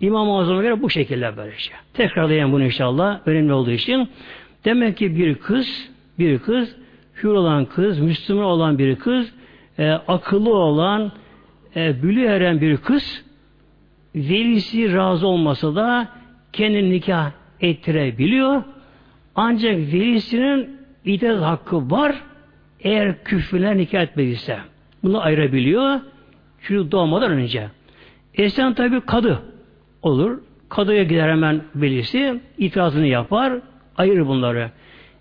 [0.00, 1.76] İmam-ı Azam'a göre bu şekilde böyle şey.
[1.94, 3.20] Tekrarlayayım bunu inşallah.
[3.26, 4.08] Önemli olduğu için.
[4.64, 6.76] Demek ki bir kız, bir kız,
[7.22, 9.32] hür olan kız, Müslüman olan bir kız,
[9.78, 11.12] e, akıllı olan,
[11.76, 13.24] e, bülü eren bir kız,
[14.14, 16.08] velisi razı olmasa da
[16.52, 18.62] kendini nikah ettirebiliyor.
[19.34, 22.16] Ancak velisinin itiraz hakkı var
[22.80, 24.58] eğer küfrüne nikah etmediyse.
[25.02, 26.00] Bunu ayırabiliyor.
[26.68, 27.68] Çocuk doğmadan önce.
[28.34, 29.42] Esen tabi kadı
[30.02, 30.40] olur.
[30.68, 32.40] Kadıya gider hemen velisi.
[32.58, 33.52] itirazını yapar.
[33.96, 34.70] Ayırır bunları.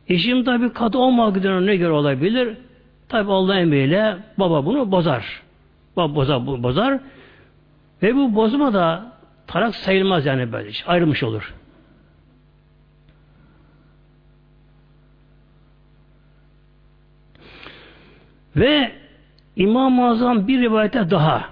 [0.07, 2.57] E şimdi tabi kadı olmadığına ne göre olabilir?
[3.09, 5.41] Tabi Allah emriyle baba bunu bozar.
[5.97, 6.99] Baba bozar, bozar.
[8.03, 9.11] Ve bu bozma da
[9.47, 10.71] tarak sayılmaz yani böyle.
[10.87, 11.53] Ayrılmış olur.
[18.55, 18.91] Ve
[19.55, 21.43] İmam-ı Azam bir rivayete daha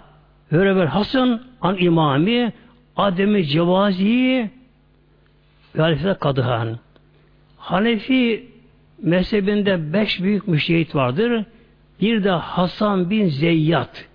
[0.52, 2.54] Öreber Hasan an imami
[2.96, 4.50] Ademi Cevazi
[5.76, 6.80] ve Kadıhan.
[7.58, 8.48] Hanefi
[9.02, 11.46] mezhebinde beş büyük müştehit vardır.
[12.02, 14.08] Bir de Hasan bin Zeyyat.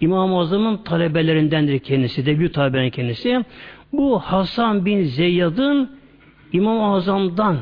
[0.00, 2.26] İmam-ı Azam'ın talebelerindendir kendisi.
[2.26, 3.44] De büyük talebelerin kendisi.
[3.92, 5.90] Bu Hasan bin Zeyyad'ın
[6.52, 7.58] İmam-ı Azam'dan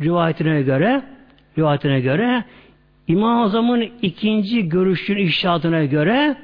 [0.00, 1.02] rivayetine göre
[1.58, 2.44] rivayetine göre
[3.10, 6.36] İmam-ı Azam'ın ikinci görüşün işaretine göre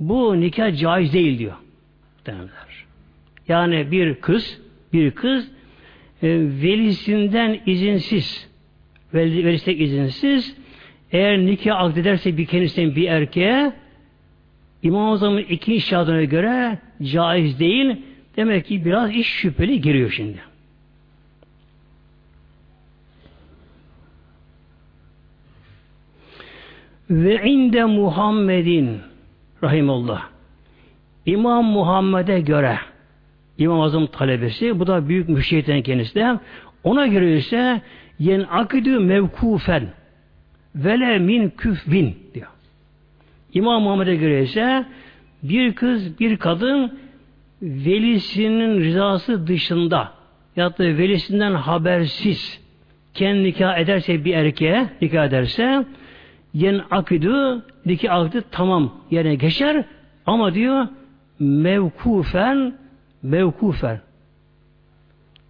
[0.00, 1.54] bu nikah caiz değil diyor.
[2.26, 2.84] Denemler.
[3.48, 4.60] Yani bir kız
[4.92, 5.50] bir kız
[6.22, 8.50] e, velisinden izinsiz
[9.14, 10.56] velisinden izinsiz
[11.12, 13.72] eğer nikah akdederse bir kendisinden bir erkeğe
[14.82, 17.96] İmam-ı Azam'ın ikinci şahadına göre caiz değil.
[18.36, 20.49] Demek ki biraz iş şüpheli giriyor şimdi.
[27.10, 28.98] Ve inde Muhammedin
[29.62, 30.22] rahimullah.
[31.26, 32.78] İmam Muhammed'e göre
[33.58, 36.38] İmam Azam talebesi, bu da büyük müşehitten kendisi de
[36.84, 37.82] ona göre ise
[38.18, 39.88] yen akidü mevkufen
[40.74, 42.46] vele min küfvin diyor.
[43.54, 44.84] İmam Muhammed'e göre ise
[45.42, 46.98] bir kız, bir kadın
[47.62, 50.12] velisinin rızası dışında
[50.56, 52.60] ya da velisinden habersiz
[53.14, 55.84] kendi nikah ederse bir erkeğe nikah ederse
[56.54, 59.84] yen akidu nikah akdı tamam yerine geçer
[60.26, 60.88] ama diyor
[61.38, 62.74] mevkufen
[63.22, 64.00] mevkufen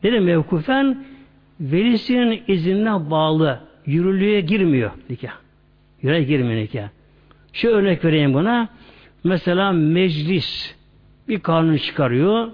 [0.03, 1.05] ne de mevkufen
[1.61, 5.33] velisinin iznine bağlı yürürlüğe girmiyor nikah.
[6.03, 6.89] Yürüye girmiyor nikah.
[7.53, 8.69] Şu örnek vereyim buna.
[9.25, 10.75] Mesela meclis
[11.29, 12.49] bir kanun çıkarıyor.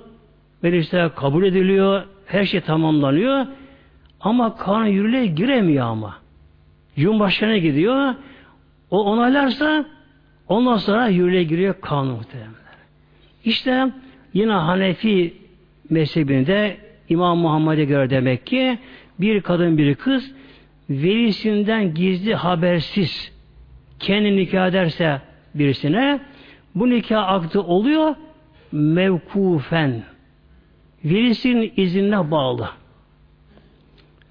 [0.62, 2.02] Mecliste kabul ediliyor.
[2.26, 3.46] Her şey tamamlanıyor.
[4.20, 6.16] Ama kanun yürürlüğe giremiyor ama.
[6.96, 8.14] Cumhurbaşkanı gidiyor.
[8.90, 9.85] O onaylarsa
[10.49, 12.57] ondan sonra yürürlüğe giriyor kanun muhtemelenler.
[13.44, 13.90] İşte
[14.35, 15.35] yine Hanefi
[15.90, 16.77] mezhebinde
[17.09, 18.79] İmam Muhammed'e göre demek ki
[19.20, 20.33] bir kadın bir kız
[20.90, 23.33] velisinden gizli habersiz
[23.99, 25.20] kendi nikah ederse
[25.55, 26.20] birisine
[26.75, 28.14] bu nikah aktı oluyor
[28.72, 30.03] mevkufen
[31.05, 32.68] velisinin iznine bağlı.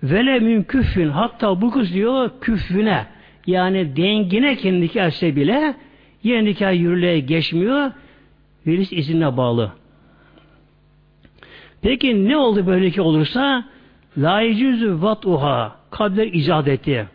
[0.03, 3.05] Vele mümküfün hatta bu kız diyor küfüne
[3.47, 5.75] yani dengine nikah etse bile
[6.23, 7.91] yine nikah yürürlüğe geçmiyor.
[8.67, 9.71] Velis iznine bağlı.
[11.81, 13.65] Peki ne oldu böyle ki olursa?
[14.17, 14.41] La
[15.01, 17.07] vat'uha kabler icat etti.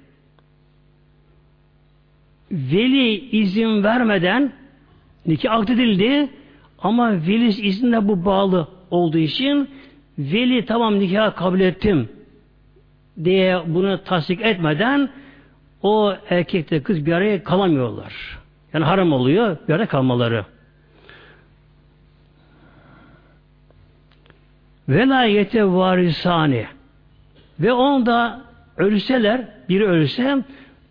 [2.52, 4.52] Veli izin vermeden
[5.26, 6.28] nikah akdedildi
[6.78, 9.68] ama veli izinle bu bağlı olduğu için
[10.18, 12.08] veli tamam nikah kabul ettim
[13.24, 15.08] diye bunu tasdik etmeden
[15.82, 18.38] o erkekle kız bir araya kalamıyorlar.
[18.72, 20.44] Yani haram oluyor bir arada kalmaları.
[24.88, 26.66] Velayete varisani
[27.60, 28.40] ve onda
[28.76, 30.44] ölseler, biri ölse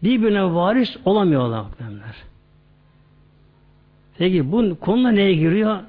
[0.04, 1.66] birbirine varis olamıyorlar.
[4.18, 5.80] Peki bu konuda neye giriyor?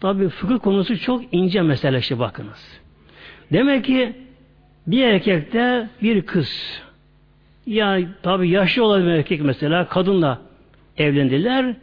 [0.00, 2.80] Tabi fıkıh konusu çok ince mesele işte bakınız.
[3.52, 4.12] Demek ki
[4.86, 6.82] bir erkekte bir kız
[7.66, 10.38] ya tabi yaşlı olan bir erkek mesela kadınla
[10.96, 11.74] evlendiler.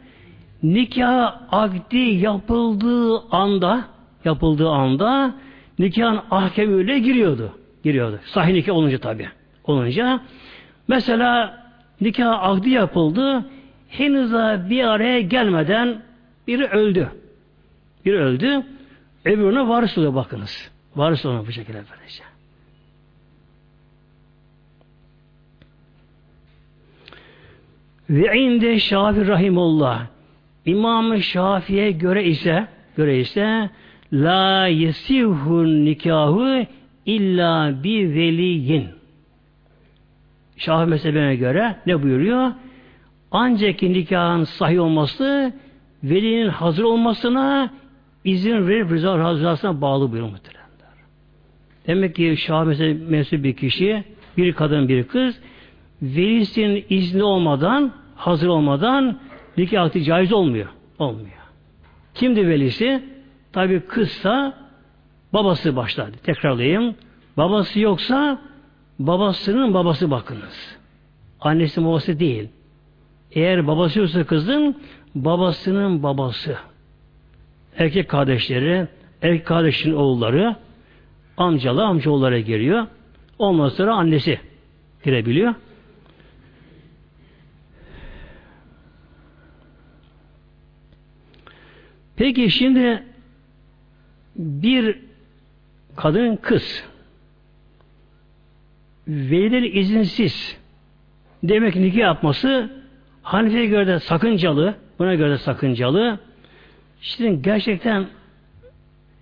[0.62, 3.84] Nikah akdi yapıldığı anda
[4.24, 5.34] yapıldığı anda
[5.78, 7.52] nikahın ahkemiyle giriyordu.
[7.84, 8.20] Giriyordu.
[8.24, 9.28] Sahih nikah olunca tabi.
[9.64, 10.20] Olunca
[10.88, 11.58] mesela
[12.00, 13.44] nikah akdi yapıldı.
[13.88, 14.32] Henüz
[14.70, 16.02] bir araya gelmeden
[16.46, 17.08] biri öldü.
[18.04, 18.62] Biri öldü.
[19.24, 20.70] Öbürüne varis oluyor bakınız.
[20.96, 22.33] Varis oluyor bu şekilde böylece.
[28.10, 30.06] Ve inde Şafi Rahimullah
[30.66, 33.70] İmam-ı Şafi'ye göre ise göre ise
[34.12, 36.66] la yesihun nikahı
[37.06, 38.88] illa bi veliyin.
[40.56, 42.52] Şafi mezhebine göre ne buyuruyor?
[43.30, 45.52] Ancak nikahın sahih olması
[46.04, 47.70] velinin hazır olmasına
[48.24, 50.64] izin verip rıza rızasına bağlı buyuruyor muhteremler.
[51.86, 54.04] Demek ki Şafi mezhebi bir kişi,
[54.36, 55.40] bir kadın bir kız
[56.04, 59.18] velisinin izni olmadan, hazır olmadan
[59.56, 60.68] nikah akdi caiz olmuyor.
[60.98, 61.28] Olmuyor.
[62.14, 63.04] Kimdi velisi?
[63.52, 64.54] Tabi kızsa
[65.32, 66.12] babası başladı.
[66.22, 66.94] Tekrarlayayım.
[67.36, 68.40] Babası yoksa
[68.98, 70.76] babasının babası bakınız.
[71.40, 72.48] Annesi babası değil.
[73.32, 74.76] Eğer babası yoksa kızın
[75.14, 76.56] babasının babası.
[77.78, 78.88] Erkek kardeşleri,
[79.22, 80.56] erkek kardeşin oğulları,
[81.36, 82.86] amcalı amcaoğullara giriyor.
[83.38, 84.40] Ondan sonra annesi
[85.04, 85.54] girebiliyor.
[92.16, 93.02] Peki şimdi
[94.36, 94.98] bir
[95.96, 96.84] kadın kız
[99.08, 100.58] velileri izinsiz
[101.42, 102.70] demek nikah yapması
[103.22, 106.18] Hanefi'ye göre de sakıncalı buna göre de sakıncalı
[107.00, 108.06] şimdi gerçekten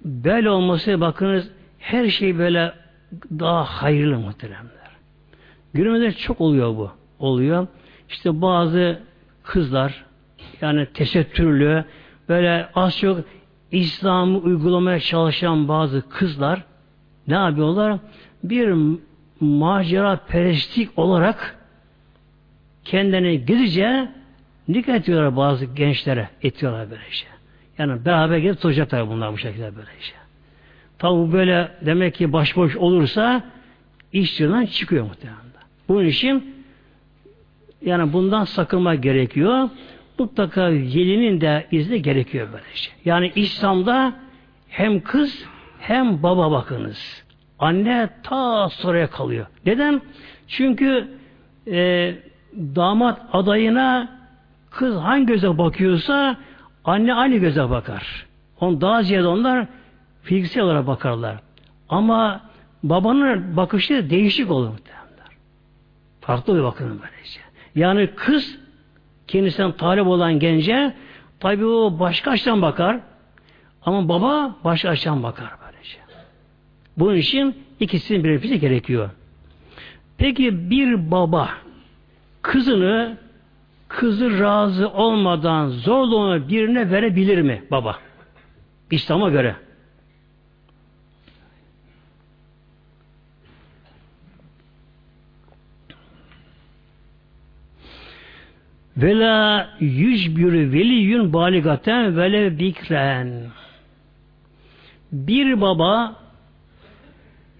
[0.04, 2.72] böyle olması bakınız her şey böyle
[3.30, 4.72] daha hayırlı muhteremler.
[5.74, 6.90] Günümüzde çok oluyor bu.
[7.18, 7.66] Oluyor.
[8.08, 9.00] İşte bazı
[9.42, 10.04] kızlar
[10.60, 11.84] yani tesettürlü
[12.32, 13.18] böyle az çok
[13.72, 16.62] İslam'ı uygulamaya çalışan bazı kızlar
[17.28, 17.98] ne yapıyorlar?
[18.44, 18.74] Bir
[19.40, 21.56] macera perestlik olarak
[22.84, 24.08] kendini gizlice
[24.68, 26.28] nikah ediyorlar bazı gençlere.
[26.42, 27.28] Etiyorlar böyle şey.
[27.78, 30.16] Yani beraber gelip tutacaklar bunlar bu şekilde böyle şey.
[30.98, 33.44] Tabi bu böyle demek ki başboş olursa
[34.12, 34.36] iş
[34.72, 35.42] çıkıyor muhtemelen.
[35.88, 36.54] Bunun için
[37.82, 39.68] yani bundan sakınma gerekiyor
[40.22, 42.90] mutlaka velinin de izni gerekiyor böylece.
[43.04, 44.12] Yani İslam'da
[44.68, 45.44] hem kız
[45.78, 47.24] hem baba bakınız.
[47.58, 49.46] Anne ta sonraya kalıyor.
[49.66, 50.02] Neden?
[50.48, 51.08] Çünkü
[51.66, 52.14] e,
[52.56, 54.08] damat adayına
[54.70, 56.36] kız hangi göze bakıyorsa
[56.84, 58.26] Anne aynı göze bakar.
[58.60, 59.66] On daha ziyade onlar
[60.22, 61.36] fiziksel olarak bakarlar.
[61.88, 62.40] Ama
[62.82, 65.02] babanın bakışı değişik olur muhtemelen.
[66.20, 67.40] Farklı bir bakın böylece.
[67.74, 68.58] Yani kız
[69.28, 70.94] kendisinden talip olan gence
[71.40, 73.00] tabi o başka açıdan bakar.
[73.82, 75.98] Ama baba başka açıdan bakar böylece.
[76.96, 79.10] Bunun için ikisinin birbirine gerekiyor.
[80.18, 81.48] Peki bir baba
[82.42, 83.16] kızını
[83.88, 87.98] kızı razı olmadan zorla birine verebilir mi baba?
[88.90, 89.56] İslam'a göre.
[98.96, 103.50] Vela yücbürü veliyün baligaten vele bikren.
[105.12, 106.16] Bir baba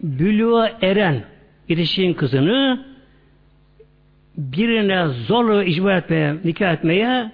[0.03, 1.25] bülüğa eren
[1.69, 2.87] yetişkin kızını
[4.37, 7.33] birine zorla icbar etmeye, nikah etmeye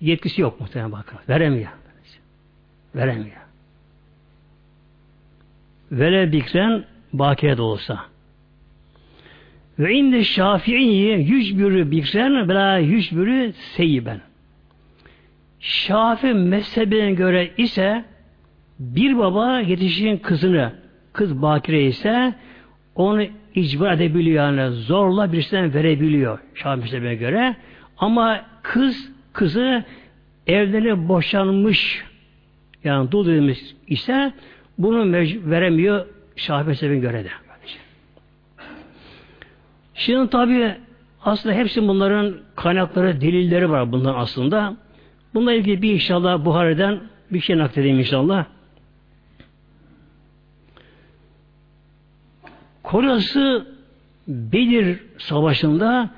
[0.00, 1.18] yetkisi yok muhtemelen bakın.
[1.28, 1.70] Veremiyor.
[2.94, 3.36] Veremiyor.
[5.92, 8.04] Vele bikren bakire de olsa.
[9.78, 14.20] Ve inde şafiiye yücbürü bikren bela yücbürü seyiben.
[15.60, 18.04] Şafi mezhebine göre ise
[18.78, 20.72] bir baba yetişkin kızını
[21.12, 22.34] kız bakire ise
[22.94, 27.56] onu icbar edebiliyor yani zorla birisinden verebiliyor Şafi mezhebine göre.
[27.98, 29.84] Ama kız kızı
[30.46, 32.04] evlenip boşanmış
[32.84, 34.32] yani dul edilmiş ise
[34.78, 35.12] bunu
[35.50, 37.30] veremiyor Şafi mezhebine göre de.
[39.96, 40.74] Şimdi tabi
[41.24, 44.76] aslında hepsi bunların kaynakları, delilleri var bundan aslında.
[45.34, 48.44] Bununla ilgili bir inşallah Buhari'den bir şey nakledeyim inşallah.
[52.82, 53.66] Korası
[54.28, 56.10] Bedir Savaşı'nda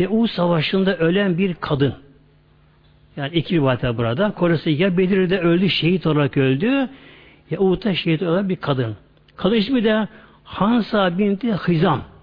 [0.00, 1.94] ve U Savaşı'nda ölen bir kadın.
[3.16, 4.30] Yani iki rivayet burada.
[4.30, 6.88] Korası ya Bedir'de öldü, şehit olarak öldü
[7.50, 8.96] ya Uhud'da şehit olan bir kadın.
[9.36, 10.08] Kadın ismi de
[10.44, 12.15] Hansa binti Hizam.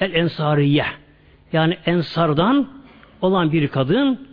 [0.00, 0.84] El Ensariye.
[1.52, 2.68] Yani Ensardan
[3.22, 4.28] olan bir kadın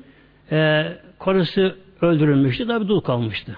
[0.52, 0.88] e,
[1.20, 2.68] karısı öldürülmüştü.
[2.68, 3.58] Tabi dul kalmıştı.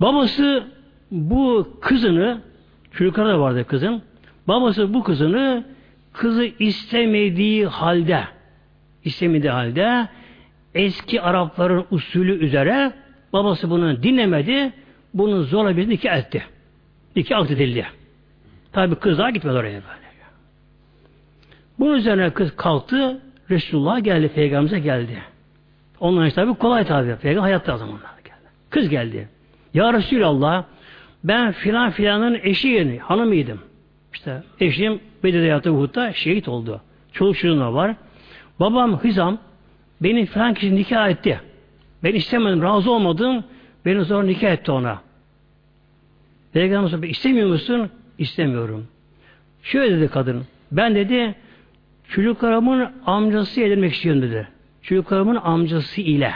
[0.00, 0.64] Babası
[1.10, 2.40] bu kızını
[2.92, 4.02] çocuklar da vardı kızın.
[4.48, 5.64] Babası bu kızını
[6.12, 8.24] kızı istemediği halde
[9.04, 10.08] istemediği halde
[10.74, 12.92] eski Arapların usulü üzere
[13.32, 14.72] babası bunu dinlemedi.
[15.14, 16.42] Bunu zorla bir nikah etti.
[17.16, 17.86] Nikah akdedildi.
[18.72, 20.07] Tabi kız daha gitmedi oraya böyle.
[21.78, 25.22] Bunun üzerine kız kalktı, Resulullah geldi, Peygamberimize geldi.
[26.00, 27.16] Ondan işte tabi kolay tabi.
[27.16, 28.48] Peygamber hayatta o zamanlar geldi.
[28.70, 29.28] Kız geldi.
[29.74, 30.64] Ya Resulallah
[31.24, 33.60] ben filan filanın eşiyim, hanımıydım.
[34.14, 36.80] İşte eşim Bedir'de yattı Uhud'da şehit oldu.
[37.12, 37.96] Çoluk çocuğuna var.
[38.60, 39.38] Babam Hizam
[40.00, 41.40] beni filan kişi nikah etti.
[42.04, 43.44] Ben istemedim, razı olmadım.
[43.84, 45.02] Beni zor nikah etti ona.
[46.52, 47.90] Peygamber istemiyor musun?
[48.18, 48.86] İstemiyorum.
[49.62, 50.44] Şöyle dedi kadın.
[50.72, 51.34] Ben dedi
[52.08, 54.48] Çocuklarımın amcası edilmek istiyorum dedi.
[54.82, 56.32] Çocuklarımın amcası ile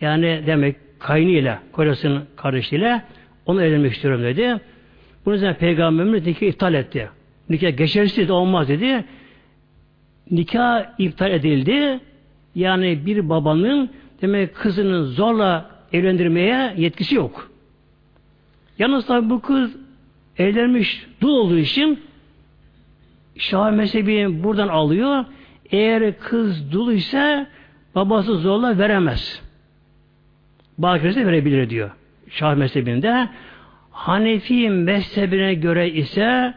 [0.00, 3.02] yani demek kaynı ile kocasının kardeşiyle
[3.46, 4.60] onu evlenmek istiyorum dedi.
[5.26, 7.10] Bunun üzerine peygamberimiz nikah iptal etti.
[7.48, 9.04] Nikah geçersiz de olmaz dedi.
[10.30, 12.00] Nikah iptal edildi.
[12.54, 13.90] Yani bir babanın
[14.22, 17.50] demek kızını zorla evlendirmeye yetkisi yok.
[18.78, 19.76] Yalnız tabi bu kız
[20.38, 22.00] evlenmiş dul olduğu için
[23.38, 25.24] Şah mezhebi buradan alıyor.
[25.70, 27.46] Eğer kız dul ise
[27.94, 29.42] babası zorla veremez.
[30.78, 31.90] Bakirse verebilir diyor.
[32.30, 33.28] Şah mezhebinde.
[33.90, 36.54] Hanefi mezhebine göre ise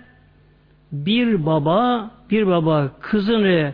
[0.91, 3.73] bir baba bir baba kızını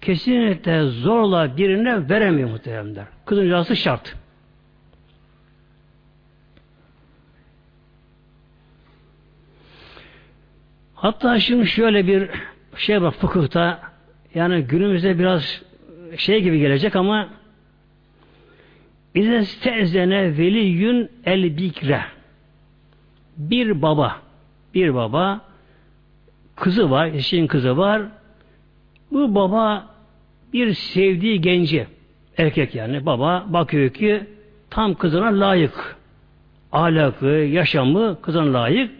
[0.00, 3.04] kesinlikle zorla birine veremiyor muhteremler.
[3.26, 4.16] Kızın rızası şart.
[11.04, 12.30] Hatta şimdi şöyle bir
[12.76, 13.80] şey var fıkıhta
[14.34, 15.62] yani günümüzde biraz
[16.16, 17.28] şey gibi gelecek ama
[19.14, 22.00] bize stezene veliyün el bikre
[23.36, 24.16] bir baba
[24.74, 25.40] bir baba
[26.56, 28.02] kızı var, eşin kızı var.
[29.12, 29.86] Bu baba
[30.52, 31.86] bir sevdiği genci
[32.38, 34.26] erkek yani baba bakıyor ki
[34.70, 35.96] tam kızına layık
[36.72, 38.90] ahlakı, yaşamı kızına layık.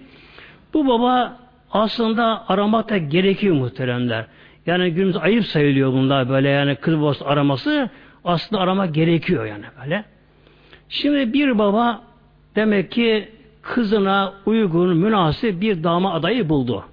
[0.75, 1.44] Bu baba
[1.75, 4.27] aslında aramak da gerekiyor muhteremler.
[4.67, 7.91] Yani günümüzde ayıp sayılıyor bunlar böyle yani kız babası araması
[8.25, 10.05] aslında aramak gerekiyor yani böyle.
[10.89, 12.03] Şimdi bir baba
[12.57, 13.29] demek ki
[13.63, 16.85] kızına uygun, münasip bir dama adayı buldu.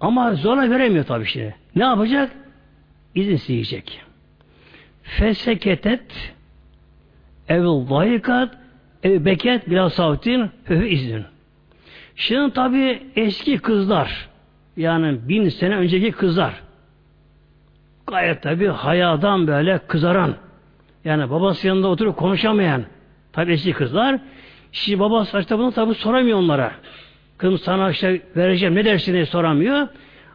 [0.00, 1.54] Ama zorla veremiyor tabii şimdi.
[1.76, 2.30] Ne yapacak?
[3.14, 4.00] İzin isteyecek.
[5.02, 6.34] Feseketet
[7.48, 8.56] Ev vayikat
[9.02, 11.24] ev beket bila savtin höhü iznin.
[12.20, 14.28] Şimdi tabi eski kızlar
[14.76, 16.62] yani bin sene önceki kızlar
[18.06, 20.34] gayet tabi hayadan böyle kızaran
[21.04, 22.84] yani babası yanında oturup konuşamayan
[23.32, 24.20] tabi eski kızlar
[24.72, 26.72] şimdi babası işte bunu tabi soramıyor onlara.
[27.38, 29.88] Kızım sana işte vereceğim ne dersin diye soramıyor.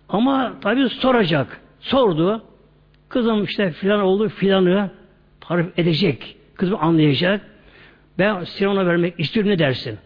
[0.10, 1.62] Ama tabi soracak.
[1.80, 2.44] Sordu.
[3.10, 4.90] Kızım işte filan oldu filanı
[5.42, 6.38] tarif edecek.
[6.56, 7.42] Kızım anlayacak.
[8.20, 10.00] Ben seni ona vermek istiyorum ne dersin?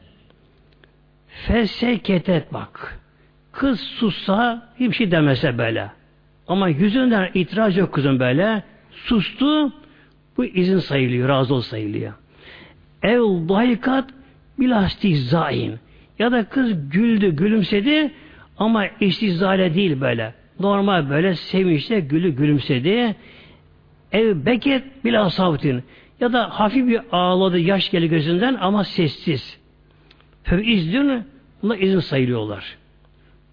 [1.47, 2.99] Feseketet bak.
[3.51, 5.91] Kız sussa hiçbir şey demese böyle.
[6.47, 8.63] Ama yüzünden itiraz yok kızım böyle.
[8.91, 9.73] Sustu.
[10.37, 11.29] Bu izin sayılıyor.
[11.29, 12.13] Razı ol sayılıyor.
[13.03, 13.19] Ev
[13.49, 14.09] dahikat
[14.59, 15.75] bilastihzain.
[16.19, 18.11] Ya da kız güldü, gülümsedi
[18.57, 20.33] ama istihzale değil böyle.
[20.59, 23.15] Normal böyle sevinçle gülü gülümsedi.
[24.11, 25.83] Ev beket bila savtin.
[26.19, 29.58] Ya da hafif bir ağladı, yaş geldi gözünden ama sessiz.
[30.49, 31.23] Fev izdün,
[31.61, 32.77] buna izin sayılıyorlar.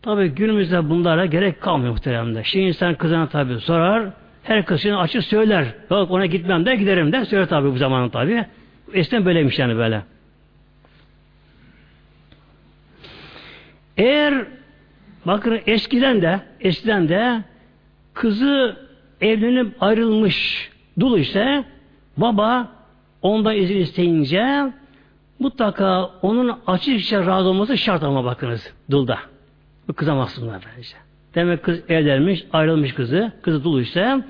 [0.02, 2.44] Tabi günümüzde bunlara gerek kalmıyor muhteremde.
[2.44, 4.08] Şimdi insan kızına tabi sorar,
[4.42, 5.66] her kız şimdi açık söyler.
[5.90, 7.24] Yok ona gitmem der, giderim der.
[7.24, 8.44] Söyler tabi bu zamanın tabi.
[8.92, 10.02] Eskiden böyleymiş yani böyle.
[13.96, 14.44] Eğer
[15.26, 17.42] bakın eskiden de eskiden de
[18.14, 18.76] kızı
[19.20, 20.70] evlenip ayrılmış
[21.00, 21.64] dul ise
[22.16, 22.68] baba
[23.22, 24.72] ondan izin isteyince
[25.38, 29.18] mutlaka onun açıkça razı olması şart ama bakınız dulda.
[29.88, 30.96] Bu kıza mahsumlar bence.
[31.34, 34.24] Demek kız evlenmiş, ayrılmış kızı, kızı dul ise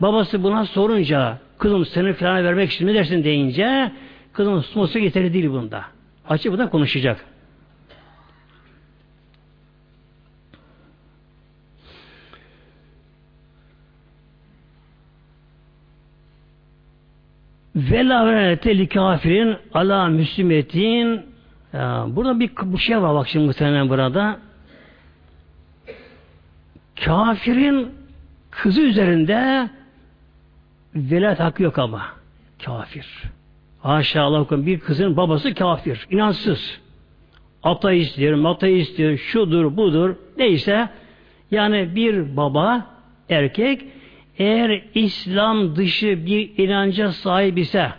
[0.00, 3.92] babası buna sorunca kızım seni falan vermek için ne dersin deyince
[4.32, 5.84] kızın susması yeterli değil bunda.
[6.28, 7.24] Açık burada konuşacak.
[17.76, 21.20] Vela verete li kafirin ala müslümetin
[22.06, 24.38] burada bir bu şey var bak şimdi muhtemelen burada
[27.04, 27.88] kafirin
[28.50, 29.70] kızı üzerinde
[30.94, 32.02] velayet hakkı yok ama
[32.64, 33.06] kafir.
[33.82, 36.80] Haşa Allah bir kızın babası kafir, inansız.
[37.64, 40.88] Mata istiyor, şudur, budur, neyse.
[41.50, 42.86] Yani bir baba,
[43.28, 43.84] erkek
[44.38, 47.92] eğer İslam dışı bir inanca sahip ise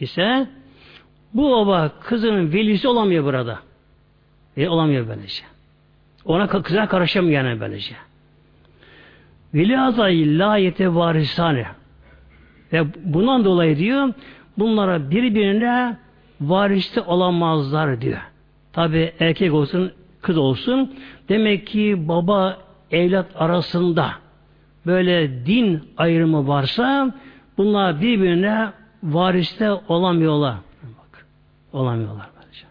[0.00, 0.46] ise
[1.34, 3.58] bu baba kızının velisi olamıyor burada.
[4.56, 5.42] E, olamıyor böylece.
[6.24, 7.94] Ona kızına karışamıyor yani böylece.
[9.54, 10.58] Veli azayı la
[10.94, 11.66] varisane.
[12.72, 14.14] Ve bundan dolayı diyor
[14.58, 15.96] bunlara birbirine
[16.40, 18.18] variste olamazlar diyor.
[18.72, 20.94] Tabi erkek olsun kız olsun.
[21.28, 22.58] Demek ki baba
[22.90, 24.12] evlat arasında
[24.86, 27.14] böyle din ayrımı varsa
[27.56, 28.72] bunlar birbirine
[29.02, 30.54] variste olamıyorlar.
[30.82, 31.26] Bak,
[31.72, 32.64] olamıyorlar bence.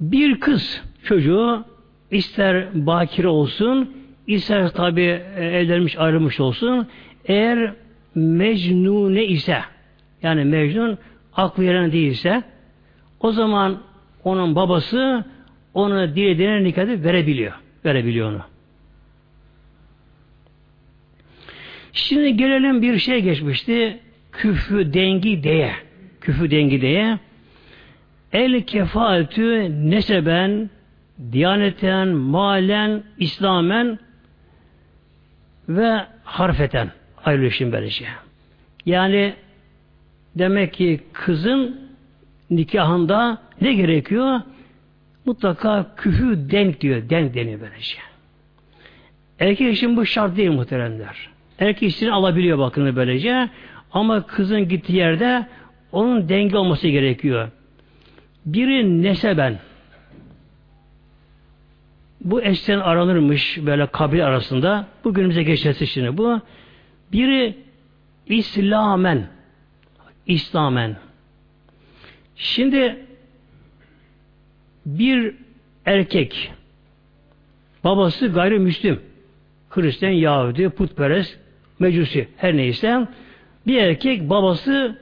[0.00, 1.64] Bir kız çocuğu
[2.10, 3.96] ister bakire olsun,
[4.26, 5.02] ister tabi
[5.36, 6.88] evlenmiş ayrılmış olsun,
[7.24, 7.74] eğer
[8.14, 9.58] mecnune ise,
[10.22, 10.98] yani mecnun
[11.34, 12.42] aklı yerine değilse,
[13.20, 13.78] o zaman
[14.24, 15.24] onun babası
[15.78, 17.52] onu dilediğine nikahı verebiliyor.
[17.84, 18.42] Verebiliyor onu.
[21.92, 23.98] Şimdi gelelim bir şey geçmişti.
[24.32, 25.72] Küfü dengi diye.
[26.20, 27.18] Küfü dengi diye.
[28.32, 30.70] El kefaatü neseben,
[31.32, 33.98] diyaneten, malen, İslamen
[35.68, 36.90] ve harfeten
[37.24, 38.06] ayrılışın böylece.
[38.86, 39.34] Yani
[40.34, 41.80] demek ki kızın
[42.50, 44.40] nikahında ne gerekiyor?
[45.28, 47.10] Mutlaka küfü denk diyor.
[47.10, 47.98] Denk deniyor böylece.
[49.38, 51.28] Erkek için bu şart değil muhteremler.
[51.58, 53.48] Erkek için alabiliyor bakını böylece.
[53.92, 55.46] Ama kızın gittiği yerde
[55.92, 57.48] onun denge olması gerekiyor.
[58.46, 59.58] Biri neseben
[62.20, 64.86] bu eşten aranırmış böyle kabile arasında.
[65.04, 66.40] Bugünümüze geçmesi şimdi bu.
[67.12, 67.56] Biri
[68.26, 69.26] İslamen
[70.26, 70.96] İslamen.
[72.36, 73.07] Şimdi
[74.88, 75.34] bir
[75.86, 76.52] erkek
[77.84, 79.00] babası gayrimüslim
[79.70, 81.38] Hristiyan, Yahudi, putperest,
[81.78, 83.06] mecusi her neyse
[83.66, 84.98] bir erkek babası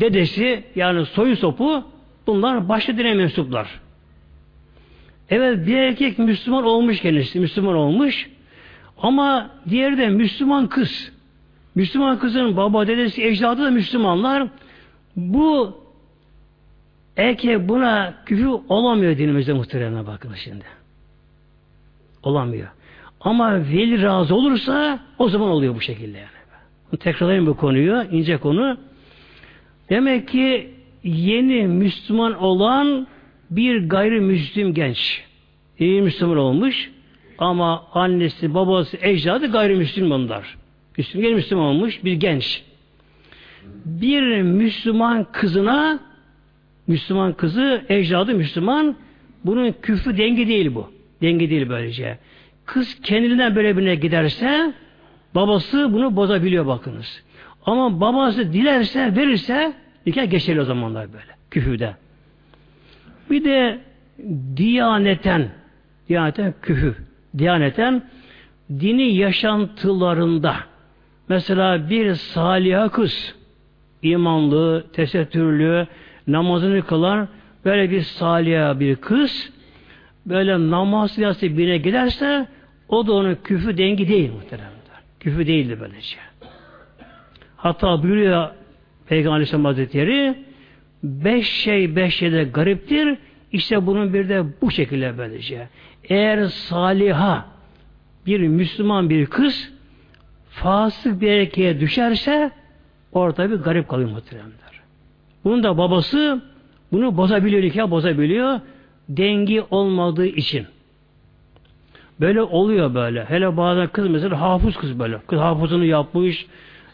[0.00, 1.84] dedesi yani soyu sopu
[2.26, 3.80] bunlar başlı dine mensuplar.
[5.30, 8.30] Evet bir erkek Müslüman olmuş kendisi, Müslüman olmuş
[8.98, 11.12] ama diğeri de Müslüman kız.
[11.74, 14.48] Müslüman kızın baba, dedesi, ecdadı da Müslümanlar.
[15.16, 15.78] Bu
[17.16, 20.64] Erkek buna küfür olamıyor dinimizde muhteremine bakın şimdi.
[22.22, 22.68] Olamıyor.
[23.20, 26.98] Ama veli razı olursa o zaman oluyor bu şekilde yani.
[27.00, 28.76] Tekrarlayayım bu konuyu, ince konu.
[29.90, 30.70] Demek ki
[31.04, 33.06] yeni Müslüman olan
[33.50, 35.22] bir gayrimüslim genç.
[35.78, 36.90] İyi Müslüman olmuş
[37.38, 40.56] ama annesi, babası, ecdadı gayrimüslim bunlar.
[40.98, 42.62] Müslüman, yeni Müslüman olmuş bir genç.
[43.84, 46.00] Bir Müslüman kızına
[46.86, 48.96] Müslüman kızı, ecdadı Müslüman
[49.44, 50.90] bunun küfrü dengi değil bu.
[51.22, 52.18] Dengi değil böylece.
[52.64, 54.72] Kız kendinden böyle birine giderse
[55.34, 57.22] babası bunu bozabiliyor bakınız.
[57.66, 59.72] Ama babası dilerse, verirse
[60.06, 61.32] nikah geçerli o zamanlar böyle.
[61.50, 61.94] Küfürde.
[63.30, 63.80] Bir de
[64.56, 65.48] diyaneten
[66.08, 66.96] diyaneten küfür.
[67.38, 68.02] Diyaneten
[68.70, 70.56] dini yaşantılarında
[71.28, 73.34] mesela bir saliha kız
[74.02, 75.86] imanlı, tesettürlü,
[76.26, 77.26] namazını kılar
[77.64, 79.52] böyle bir saliha bir kız
[80.26, 82.46] böyle namaz siyasi birine giderse
[82.88, 84.74] o da onun küfü dengi değil muhteremler.
[85.20, 86.16] Küfü değildi böylece.
[87.56, 88.48] Hatta buyuruyor
[89.06, 90.38] Peygamber Aleyhisselam Hazretleri
[91.02, 93.18] beş şey beş şeyde gariptir.
[93.52, 95.68] İşte bunun bir de bu şekilde böylece.
[96.04, 97.46] Eğer saliha
[98.26, 99.72] bir Müslüman bir kız
[100.50, 102.50] fasık bir erkeğe düşerse
[103.12, 104.63] orada bir garip kalıyor muhteremler.
[105.44, 106.42] Bunun da babası
[106.92, 108.60] bunu bozabiliyor, nikah bozabiliyor.
[109.08, 110.66] Dengi olmadığı için.
[112.20, 113.24] Böyle oluyor böyle.
[113.24, 115.18] Hele bazen kız mesela hafız kız böyle.
[115.26, 116.46] Kız hafızını yapmış.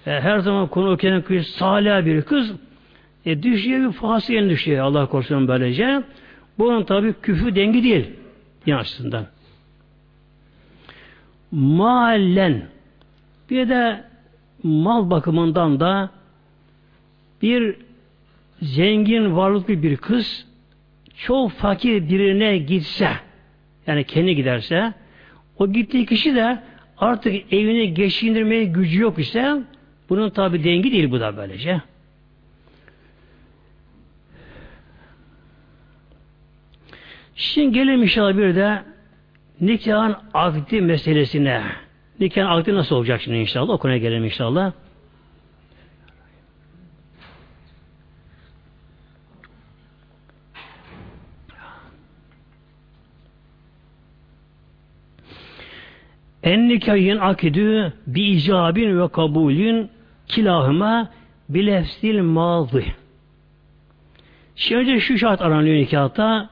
[0.07, 2.53] E, her zaman konu okuyan kız salih bir kız.
[3.27, 6.03] E, düşüyor bir fasiyen düşüyor Allah korusun böylece.
[6.59, 8.11] Bunun tabi küfü dengi değil.
[8.67, 9.27] Yani açısından.
[11.51, 12.63] Mahallen
[13.51, 14.05] bir de
[14.63, 16.11] mal bakımından da
[17.43, 17.77] bir
[18.63, 20.47] zengin varlıklı bir kız
[21.17, 23.11] çok fakir birine gitse
[23.87, 24.93] yani kendi giderse
[25.59, 26.63] o gittiği kişi de
[26.99, 29.57] artık evini geçindirmeye gücü yok ise
[30.09, 31.81] bunun tabi dengi değil bu da böylece.
[37.35, 38.83] Şimdi gelelim inşallah bir de
[39.61, 41.63] nikahın akdi meselesine.
[42.21, 43.69] Nikahın akdi nasıl olacak şimdi inşallah?
[43.69, 44.73] O konuya gelelim inşallah.
[56.43, 59.91] En nikahın akidü bi icabin ve kabulün
[60.29, 61.11] kilahıma
[61.49, 62.85] bilefsil mazi.
[64.57, 66.51] Şimdi şu şart aranıyor nikahta.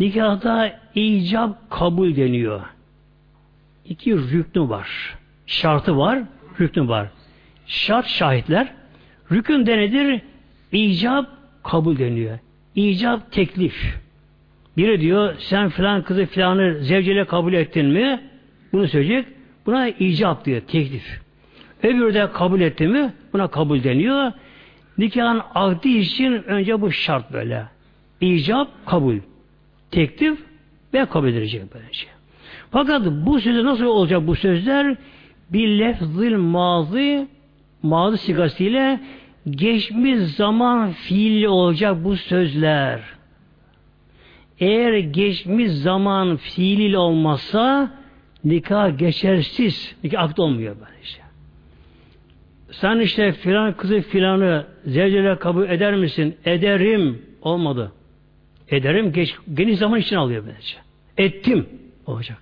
[0.00, 2.60] Nikahta icap kabul deniyor.
[3.84, 5.16] İki rüknü var.
[5.46, 6.22] Şartı var,
[6.60, 7.08] rüknü var.
[7.66, 8.72] Şart şahitler.
[9.32, 10.20] Rükün de nedir?
[10.72, 11.26] İcap
[11.62, 12.38] kabul deniyor.
[12.74, 13.98] İcap teklif.
[14.76, 18.20] Biri diyor sen filan kızı filanı zevceyle kabul ettin mi?
[18.76, 19.26] Bunu söyleyecek.
[19.66, 21.20] Buna icap diyor, teklif.
[21.82, 23.12] Öbürü de kabul etti mi?
[23.32, 24.32] Buna kabul deniyor.
[24.98, 27.64] Nikahın akdi için önce bu şart böyle.
[28.20, 29.16] İcap, kabul.
[29.90, 30.38] Teklif
[30.94, 32.06] ve kabul edilecek böylece.
[32.70, 34.96] Fakat bu sözler nasıl olacak bu sözler?
[35.50, 37.28] Bir lefzil mazi
[37.82, 39.00] mazi sigasıyla
[39.50, 43.00] geçmiş zaman fiili olacak bu sözler.
[44.60, 47.90] Eğer geçmiş zaman fiiliyle olmazsa
[48.46, 49.94] nikah geçersiz.
[50.04, 51.22] Nikah akt olmuyor böyle işte.
[52.70, 56.36] Sen işte filan kızı filanı zevceyle kabul eder misin?
[56.44, 57.22] Ederim.
[57.42, 57.92] Olmadı.
[58.68, 60.76] Ederim geç, geniş zaman için alıyor böylece.
[61.16, 61.66] Ettim.
[62.06, 62.38] Olacak.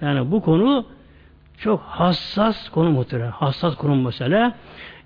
[0.00, 0.86] Yani bu konu
[1.58, 3.30] çok hassas konu muhtemelen.
[3.30, 4.54] Hassas konu mesela.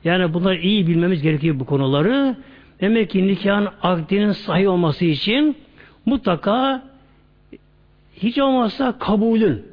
[0.05, 2.37] Yani bunları iyi bilmemiz gerekiyor bu konuları.
[2.81, 5.57] Demek ki nikahın akdinin sahih olması için
[6.07, 6.90] mutlaka
[8.23, 9.67] hiç olmazsa kabulün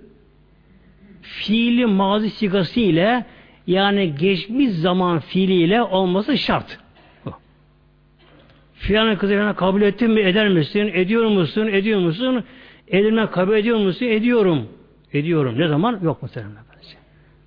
[1.21, 3.25] fiili mazi sigası ile
[3.67, 6.79] yani geçmiş zaman fiiliyle olması şart.
[8.73, 10.19] Filanın kızı falan kabul ettin mi?
[10.21, 10.91] Eder misin?
[10.93, 11.67] Ediyor musun?
[11.67, 12.43] Ediyor musun?
[12.87, 14.05] Edilme kabul ediyor musun?
[14.05, 14.67] Ediyorum.
[15.13, 15.59] Ediyorum.
[15.59, 15.99] Ne zaman?
[16.03, 16.47] Yok mu senin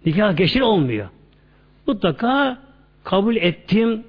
[0.07, 1.09] Nikah geçir olmuyor.
[1.87, 2.59] Mutlaka
[3.05, 4.05] kabul ettim,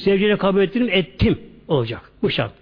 [0.00, 1.38] sevgiyle kabul ettim, ettim
[1.68, 2.12] olacak.
[2.22, 2.52] Bu şart.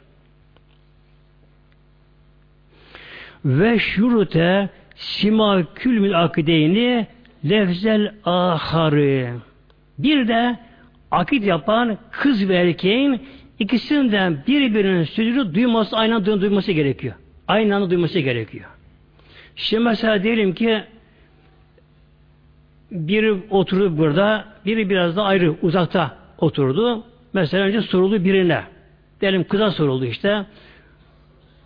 [3.44, 7.06] Ve şurute sima külmül akideyni
[7.44, 9.34] lefzel aharı.
[9.98, 10.58] Bir de
[11.10, 13.22] akit yapan kız ve erkeğin
[13.58, 17.14] ikisinden birbirinin sözünü duyması, aynı anda duyması gerekiyor.
[17.48, 18.64] Aynı anda duyması gerekiyor.
[19.56, 20.82] Şimdi mesela diyelim ki
[22.90, 27.04] biri oturdu burada, biri biraz da ayrı, uzakta oturdu.
[27.32, 28.62] Mesela önce soruldu birine.
[29.20, 30.44] Diyelim kıza soruldu işte.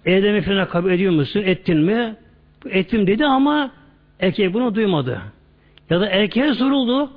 [0.06, 1.42] Edem'i falan kabul ediyor musun?
[1.44, 2.16] Ettin mi?
[2.70, 3.70] ettim dedi ama
[4.20, 5.22] erkek bunu duymadı.
[5.90, 7.10] Ya da erkeğe soruldu.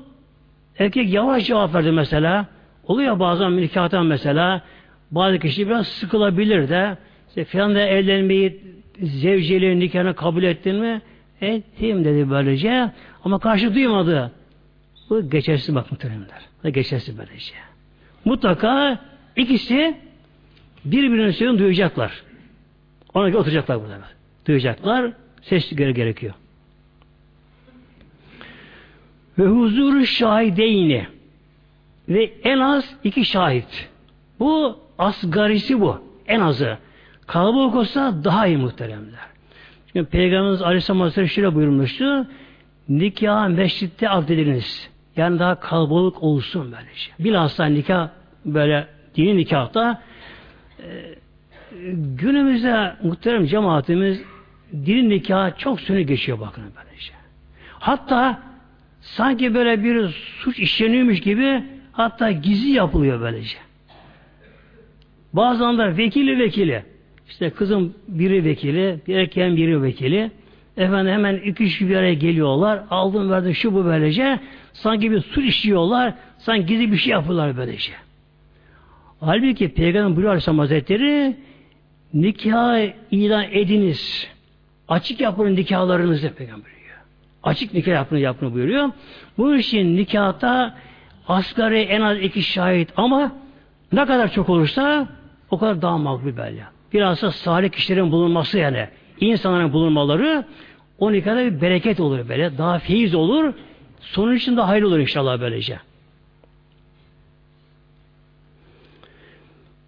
[0.79, 2.45] Erkek yavaş cevap verdi mesela.
[2.87, 4.61] Oluyor bazen nikahtan mesela.
[5.11, 8.61] Bazı kişi biraz sıkılabilir de işte filan da evlenmeyi
[9.01, 11.01] zevceliğin nikahını kabul ettin mi?
[11.41, 12.91] Ettim dedi böylece.
[13.23, 14.31] Ama karşı duymadı.
[15.09, 16.71] Bu geçersiz bak muhteremler.
[16.73, 17.55] Geçersiz böylece.
[18.25, 18.99] Mutlaka
[19.35, 19.97] ikisi
[20.85, 22.23] birbirinin sözünü duyacaklar.
[23.15, 23.99] Ona göre oturacaklar burada.
[24.47, 25.11] Duyacaklar.
[25.41, 26.33] Ses gerekiyor.
[29.39, 31.07] Ve huzuru şahideyni
[32.09, 33.89] ve en az iki şahit.
[34.39, 36.01] Bu asgarisi bu.
[36.27, 36.77] En azı.
[37.27, 39.19] Kalabalık olsa daha iyi muhteremler.
[39.93, 42.27] Çünkü Peygamberimiz Aleyhisselam Hazretleri şöyle buyurmuştu.
[42.89, 44.89] Nikah mescitte akdediniz.
[45.15, 47.11] Yani daha kalabalık olsun böylece.
[47.19, 48.09] Bilhassa nikah
[48.45, 50.01] böyle dini nikahta
[52.17, 54.21] günümüzde muhterem cemaatimiz
[54.73, 57.13] dini nikah çok sönü geçiyor bakın böylece.
[57.79, 58.39] Hatta
[59.01, 60.09] sanki böyle bir
[60.39, 63.57] suç işleniyormuş gibi hatta gizli yapılıyor böylece.
[65.33, 66.83] Bazen vekili vekili
[67.29, 70.31] işte kızım biri vekili, bir erkeğin biri vekili.
[70.77, 72.83] Efendim hemen iki kişi bir araya geliyorlar.
[72.89, 74.39] Aldım verdim şu bu böylece.
[74.73, 76.13] Sanki bir suç işliyorlar.
[76.37, 77.91] Sanki gizli bir şey yapıyorlar böylece.
[79.19, 81.35] Halbuki Peygamber buyuruyor Aleyhisselam Hazretleri
[82.15, 84.27] nikah ilan ediniz.
[84.87, 86.97] Açık yapın nikahlarınızı Peygamber buyuruyor.
[87.43, 88.89] Açık nikah yapın yapın buyuruyor.
[89.37, 90.75] Bu için nikahta
[91.27, 93.31] asgari en az iki şahit ama
[93.91, 95.07] ne kadar çok olursa
[95.51, 96.63] o kadar daha makbul belli.
[96.93, 98.87] Biraz da salih kişilerin bulunması yani
[99.19, 100.45] insanların bulunmaları
[100.99, 102.57] o nikahda bir bereket olur böyle.
[102.57, 103.53] Daha feyiz olur.
[103.99, 105.79] Sonun için de hayır olur inşallah böylece.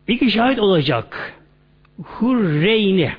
[0.08, 1.37] İki şahit olacak.
[2.04, 3.12] Hurreyni.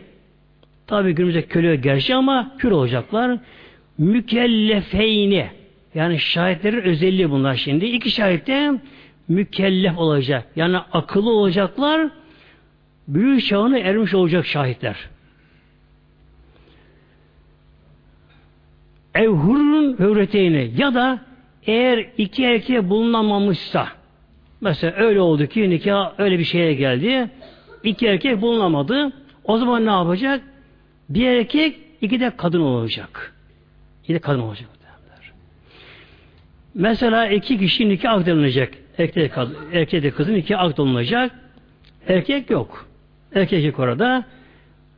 [0.87, 3.39] Tabi günümüzde köle gerçi ama hür olacaklar.
[3.99, 5.51] Mükellefeyni.
[5.95, 7.85] Yani şahitlerin özelliği bunlar şimdi.
[7.85, 8.73] İki şahit de
[9.29, 10.47] mükellef olacak.
[10.57, 12.09] Yani akıllı olacaklar.
[13.09, 14.97] Büyük çağına ermiş olacak şahitler.
[19.15, 21.21] Evhurun hürreteyni ya da
[21.67, 23.89] eğer iki erkeğe bulunamamışsa
[24.61, 27.31] mesela öyle oldu ki nikah öyle bir şeye geldi
[27.83, 29.13] iki erkek bulunamadı
[29.45, 30.43] o zaman ne yapacak?
[31.09, 33.35] Bir erkek iki de kadın olacak.
[34.05, 34.69] İki de kadın olacak.
[36.75, 38.75] Mesela iki kişi nikah akdolunacak.
[38.99, 39.33] Erkek,
[39.73, 41.33] erkek de kızın nikah akdolunacak.
[42.09, 42.87] Erkek yok.
[43.35, 44.25] Erkek yok orada.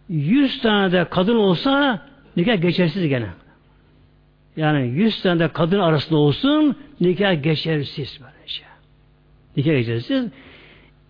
[0.09, 2.07] Yüz tane de kadın olsa
[2.37, 3.29] nikah geçersiz gene.
[4.57, 8.63] Yani yüz tane de kadın arasında olsun nikah geçersiz böylece.
[9.57, 10.27] Nikah geçersiz.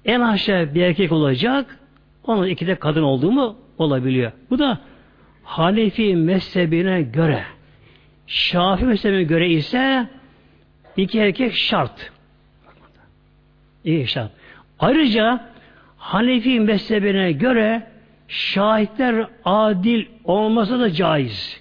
[0.05, 1.79] En aşağı bir erkek olacak
[2.25, 4.33] onun iki de kadın olduğu mu olabiliyor.
[4.51, 4.79] Bu da
[5.43, 7.45] Hanefi mezhebine göre
[8.27, 10.09] Şafi mezhebine göre ise
[10.97, 12.13] iki erkek şart.
[13.85, 14.31] İyi şart.
[14.79, 15.51] Ayrıca
[15.97, 17.87] Hanefi mezhebine göre
[18.29, 21.61] şahitler adil olmasa da caiz.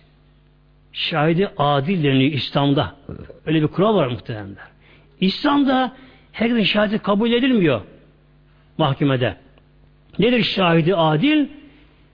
[0.91, 2.95] Şahidi adil deniyor İslam'da.
[3.45, 4.55] Öyle bir kural var muhtemelen.
[5.19, 5.91] İslam'da
[6.31, 7.81] herkesin şahidi kabul edilmiyor
[8.79, 9.35] mahkemede.
[10.19, 11.47] Nedir şahidi adil?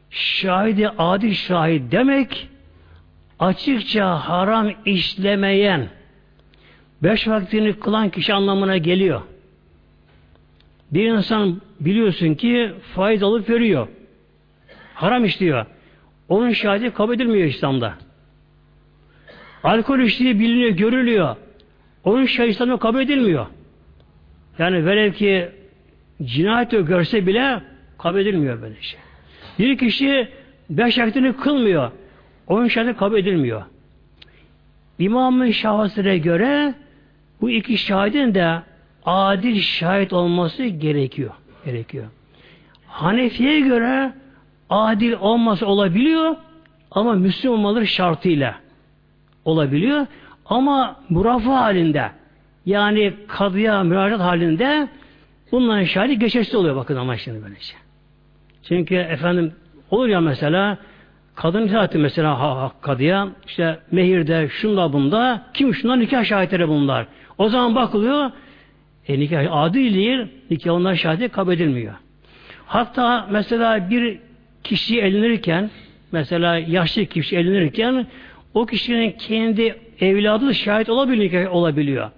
[0.09, 2.49] Şahidi adil şahit demek
[3.39, 5.87] açıkça haram işlemeyen
[7.03, 9.21] beş vaktini kılan kişi anlamına geliyor.
[10.91, 13.87] Bir insan biliyorsun ki faiz alıp veriyor.
[14.93, 15.65] Haram işliyor.
[16.29, 17.93] Onun şahidi kabul edilmiyor İslam'da.
[19.63, 21.35] Alkol içtiği biliniyor, görülüyor.
[22.03, 23.45] Onun şahidi İslam'da kabul edilmiyor.
[24.59, 25.49] Yani velev ki
[26.23, 27.61] cinayet görse bile
[27.97, 28.99] kabul edilmiyor böyle şey.
[29.59, 30.27] Bir kişi
[30.69, 31.91] beş vakitini kılmıyor.
[32.47, 33.63] Onun şahidi kabul edilmiyor.
[34.99, 36.73] İmam-ı Şahısı'na göre
[37.41, 38.61] bu iki şahidin de
[39.05, 41.31] adil şahit olması gerekiyor.
[41.65, 42.05] Gerekiyor.
[42.87, 44.13] Hanefi'ye göre
[44.69, 46.35] adil olması olabiliyor
[46.91, 48.55] ama Müslüman olmaları şartıyla
[49.45, 50.07] olabiliyor.
[50.45, 52.11] Ama murafa halinde
[52.65, 54.87] yani kadıya müracaat halinde
[55.55, 57.73] bunların şahidi geçersiz oluyor bakın ama şimdi böylece.
[58.63, 59.53] Çünkü efendim
[59.91, 60.77] olur ya mesela
[61.35, 67.07] kadın zaten mesela ha, ha, kadıya işte mehirde şunda bunda kim şunlar nikah şahitleri bunlar.
[67.37, 68.31] O zaman bakılıyor
[69.07, 71.93] e, nikah adil değil, nikah onlar şahidi kabul edilmiyor.
[72.65, 74.19] Hatta mesela bir
[74.63, 75.69] kişi elinirken,
[76.11, 78.07] mesela yaşlı kişi elinirken,
[78.53, 82.11] o kişinin kendi evladı şahit olabiliyor, olabiliyor.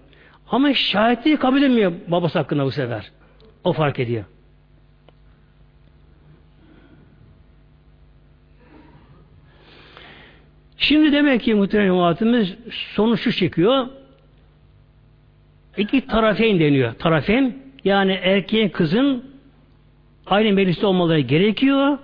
[0.52, 3.12] Ama şahitliği kabul edilmiyor babası hakkında bu sefer.
[3.68, 4.24] O fark ediyor.
[10.78, 13.88] Şimdi demek ki muhtemelen cemaatimiz sonuç şu çıkıyor.
[15.78, 16.94] İki tarafeyn deniyor.
[16.94, 19.26] Tarafeyn yani erkeğin kızın
[20.26, 21.98] aynı mecliste olmaları gerekiyor.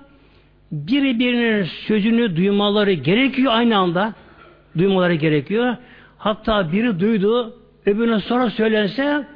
[0.71, 4.13] Biri birinin sözünü duymaları gerekiyor aynı anda.
[4.77, 5.77] Duymaları gerekiyor.
[6.17, 9.32] Hatta biri duydu, öbürüne sonra söylense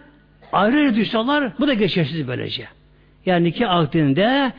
[0.51, 2.67] ayrı duysalar bu da geçersiz böylece.
[3.25, 4.53] Yani iki akdinde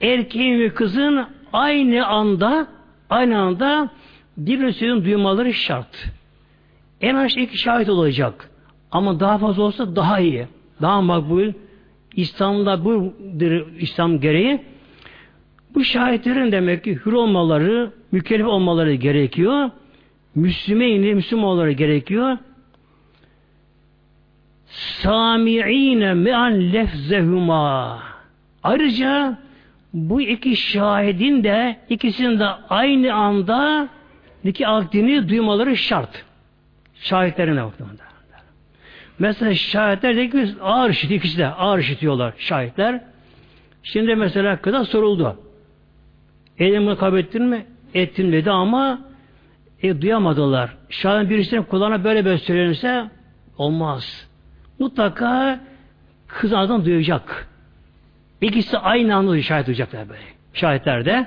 [0.00, 2.66] erkeğin ve kızın aynı anda
[3.10, 3.90] aynı anda
[4.36, 6.08] birinin sözünü duymaları şart.
[7.00, 8.50] En az iki şahit olacak.
[8.90, 10.46] Ama daha fazla olsa daha iyi.
[10.82, 11.52] Daha makbul.
[12.16, 14.60] İslam'da budur İslam gereği.
[15.74, 19.70] Bu şahitlerin demek ki hür olmaları, mükellef olmaları gerekiyor.
[20.34, 22.38] Müslümeyni, Müslüman olmaları gerekiyor.
[24.72, 28.02] Sami'ine me'an lefzehuma.
[28.62, 29.38] Ayrıca
[29.92, 33.88] bu iki şahidin de ikisinin de aynı anda
[34.44, 36.24] nikah akdini duymaları şart.
[36.94, 38.02] Şahitlerine bakımında.
[39.18, 43.00] Mesela şahitler de ağır işitiyor, ikisi de ağır işitiyorlar şahitler.
[43.82, 45.40] Şimdi mesela kıza soruldu.
[46.58, 47.66] Elimi kabul ettin mi?
[47.94, 49.00] Ettim dedi ama
[49.82, 50.76] e, duyamadılar.
[50.88, 53.10] Şahit birisinin kulağına böyle böyle söylenirse
[53.58, 54.28] olmaz.
[54.78, 55.60] Mutlaka
[56.28, 57.48] kız ağzından duyacak.
[58.40, 60.20] İkisi aynı anda şahit duyacaklar böyle.
[60.54, 61.26] Şahitler de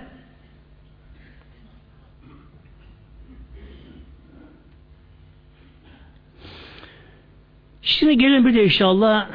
[7.81, 9.29] Şimdi gelin bir de inşallah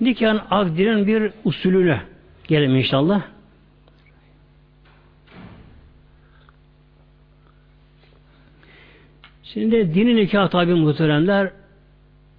[0.00, 2.00] nikahın akdinin bir usulüne
[2.48, 3.22] gelelim inşallah.
[9.42, 11.52] Şimdi dini nikah tabi muhteremler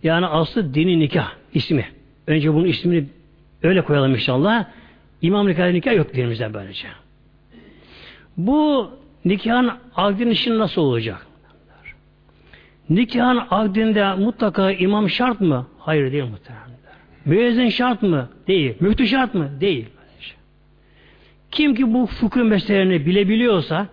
[0.04, 1.86] yani aslı dini nikah ismi.
[2.28, 3.06] Önce bunun ismini
[3.64, 4.66] öyle koyalım inşallah.
[5.22, 6.88] İmam nikahı nikah yok dinimizde böylece.
[8.38, 8.92] Bu
[9.26, 11.28] nikahın akdinin işi nasıl olacak?
[12.90, 15.68] Nikahın akdinde mutlaka imam şart mı?
[15.80, 16.64] Hayır değil muhtemelen.
[17.26, 18.30] Müezzin şart mı?
[18.48, 18.76] Değil.
[18.80, 19.50] Müftü şart mı?
[19.62, 19.86] Değil.
[21.52, 23.88] Kim ki bu fıkıh meselelerini bilebiliyorsa,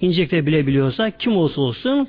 [0.00, 2.08] incekte bilebiliyorsa, kim olsa olsun,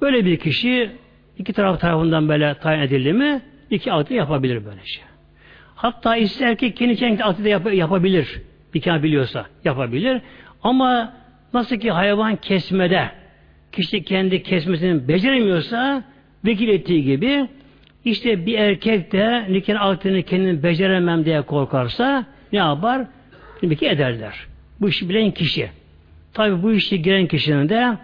[0.00, 0.90] böyle bir kişi
[1.38, 5.04] iki taraf tarafından böyle tayin edildi mi, iki akdi yapabilir böyle şey.
[5.74, 8.42] Hatta ister ki kendi kendi akdi de yap yapabilir.
[8.74, 10.22] Nikah biliyorsa yapabilir.
[10.62, 11.12] Ama
[11.54, 13.10] nasıl ki hayvan kesmede
[13.72, 16.04] kişi kendi kesmesini beceremiyorsa
[16.44, 17.48] vekil ettiği gibi
[18.04, 23.06] işte bir erkek de nikahın altını kendini beceremem diye korkarsa ne yapar?
[23.60, 24.34] Ki ederler.
[24.80, 25.70] Bu işi bilen kişi.
[26.32, 27.98] Tabi bu işi giren kişinin de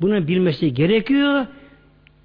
[0.00, 1.46] bunu bilmesi gerekiyor.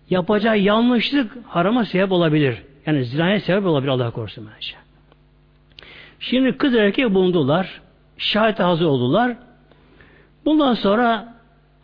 [0.10, 2.64] Yapacağı yanlışlık harama sebep olabilir.
[2.86, 4.76] Yani zinaya sebep olabilir Allah korusun bence.
[6.20, 7.82] Şimdi kız erkek bulundular.
[8.18, 9.38] Şahit hazır oldular.
[10.46, 11.34] Bundan sonra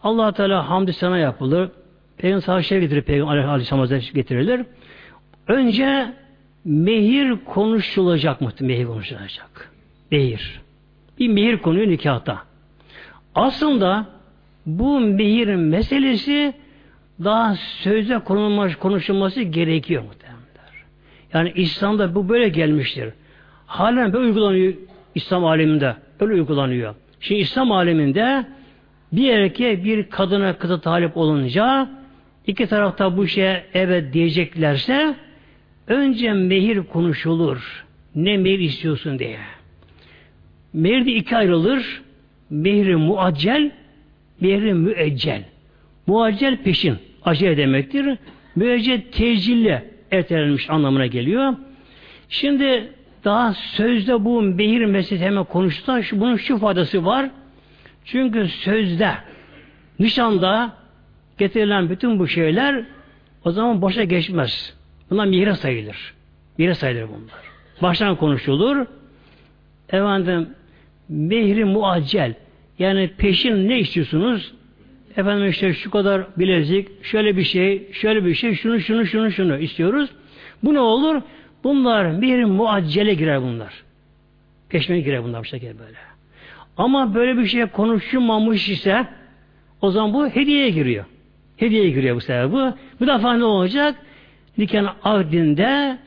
[0.04, 1.70] allah Teala hamdü sana yapılır.
[2.18, 3.02] Peygamber şey getirir.
[3.02, 4.66] Peygamber Aleyhisselam Hazretleri getirilir.
[5.48, 6.14] Önce
[6.66, 8.52] mehir konuşulacak mı?
[8.60, 9.72] Mehir konuşulacak.
[10.12, 10.62] Mehir.
[11.20, 12.42] Bir mehir konuyu nikahta.
[13.36, 14.06] Aslında
[14.66, 16.54] bu mehir meselesi
[17.24, 17.56] daha
[18.26, 20.36] konulmuş, konuşulması gerekiyor muhtemelen.
[21.36, 23.14] Yani İslam'da bu böyle gelmiştir.
[23.66, 24.74] Halen böyle uygulanıyor
[25.16, 25.96] İslam aleminde.
[26.20, 26.96] Öyle uygulanıyor.
[27.20, 28.46] Şimdi İslam aleminde
[29.12, 31.90] bir erkeğe bir kadına kıza talip olunca
[32.48, 35.16] iki tarafta bu şeye evet diyeceklerse
[35.88, 37.86] önce mehir konuşulur.
[38.16, 39.40] Ne mehir istiyorsun diye.
[40.74, 42.02] Mehir de iki ayrılır.
[42.50, 43.72] Mehri muaccel,
[44.42, 45.44] mehri müeccel.
[46.08, 48.18] Muaccel peşin, acele demektir.
[48.56, 51.54] Müeccel tecille ertelenmiş anlamına geliyor.
[52.30, 52.92] Şimdi
[53.24, 56.10] daha sözde bu mehir meselesi hemen konuştular.
[56.14, 57.30] Bunun şu faydası var.
[58.06, 59.12] Çünkü sözde,
[60.00, 60.74] nişanda
[61.38, 62.86] getirilen bütün bu şeyler
[63.46, 64.74] o zaman boşa geçmez.
[65.10, 66.14] Bunlar mihre sayılır.
[66.58, 67.46] Mihre sayılır bunlar.
[67.82, 68.86] Baştan konuşulur.
[69.90, 70.50] Efendim
[71.10, 72.34] mehri muaccel
[72.80, 74.54] yani peşin ne istiyorsunuz?
[75.18, 79.58] Efendim işte şu kadar bilezik, şöyle bir şey, şöyle bir şey, şunu şunu şunu şunu
[79.58, 80.10] istiyoruz.
[80.64, 81.22] Bu ne olur?
[81.64, 83.84] Bunlar mehri muaccele girer bunlar.
[84.70, 85.98] Peşmeye girer bunlar bu şekilde böyle.
[86.78, 89.08] Ama böyle bir şey konuşulmamış ise
[89.82, 91.06] o zaman bu hediyeye giriyor.
[91.58, 92.74] Hediyeye giriyor bu sefer bu.
[93.00, 93.96] Bu defa ne olacak?
[94.58, 95.98] Nikahın akdinde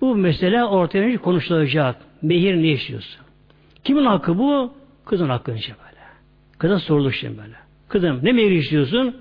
[0.00, 1.96] bu mesele ortaya konuşulacak.
[2.22, 3.20] Mehir ne istiyorsun?
[3.84, 4.72] Kimin hakkı bu?
[5.04, 6.02] Kızın hakkı işte böyle.
[6.58, 7.65] Kıza sorulur şimdi böyle.
[7.88, 9.16] Kızım ne mehir istiyorsun?